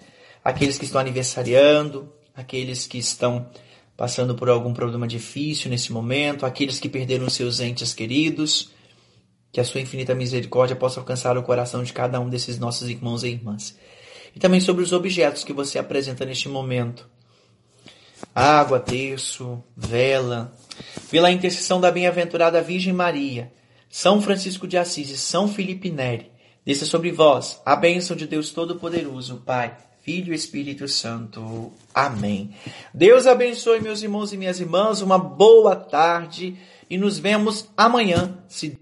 aqueles 0.45 0.77
que 0.77 0.85
estão 0.85 1.01
aniversariando, 1.01 2.13
aqueles 2.37 2.87
que 2.87 2.99
estão 2.99 3.49
passando 3.97 4.35
por 4.35 4.51
algum 4.51 4.75
problema 4.75 5.09
difícil 5.09 5.71
nesse 5.71 5.93
momento, 5.93 6.45
aqueles 6.45 6.79
que 6.79 6.89
perderam 6.89 7.29
seus 7.31 7.59
entes 7.59 7.95
queridos, 7.95 8.71
que 9.51 9.61
a 9.61 9.65
sua 9.65 9.81
infinita 9.81 10.15
misericórdia 10.15 10.77
possa 10.77 11.01
alcançar 11.01 11.37
o 11.39 11.43
coração 11.43 11.83
de 11.83 11.93
cada 11.93 12.21
um 12.21 12.29
desses 12.29 12.59
nossos 12.59 12.89
irmãos 12.89 13.23
e 13.23 13.29
irmãs. 13.29 13.79
E 14.35 14.41
também 14.41 14.61
sobre 14.61 14.83
os 14.83 14.93
objetos 14.93 15.45
que 15.45 15.53
você 15.53 15.79
apresenta 15.79 16.25
neste 16.25 16.49
momento. 16.49 17.09
Água, 18.35 18.81
terço, 18.81 19.63
vela, 19.77 20.57
pela 21.11 21.31
intercessão 21.31 21.81
da 21.81 21.91
bem-aventurada 21.91 22.63
Virgem 22.63 22.93
Maria, 22.93 23.53
São 23.91 24.23
Francisco 24.23 24.67
de 24.67 24.79
Assis 24.79 25.11
e 25.11 25.19
São 25.19 25.49
Felipe 25.49 25.91
Neri, 25.91 26.31
desça 26.65 26.87
sobre 26.87 27.13
vós 27.13 27.61
a 27.65 27.77
bênção 27.77 28.17
de 28.17 28.27
Deus 28.27 28.51
Todo-Poderoso, 28.51 29.43
Pai, 29.45 29.77
Filho 30.03 30.33
e 30.33 30.37
Espírito 30.37 30.89
Santo. 30.89 31.73
Amém. 31.95 32.55
Deus 32.93 33.27
abençoe 33.27 33.81
meus 33.81 34.03
irmãos 34.03 34.33
e 34.33 34.37
minhas 34.37 34.59
irmãs, 34.59 35.01
uma 35.01 35.19
boa 35.19 35.77
tarde 35.77 36.57
e 36.91 36.99
nos 36.99 37.19
vemos 37.19 37.69
amanhã, 37.77 38.39
se 38.49 38.79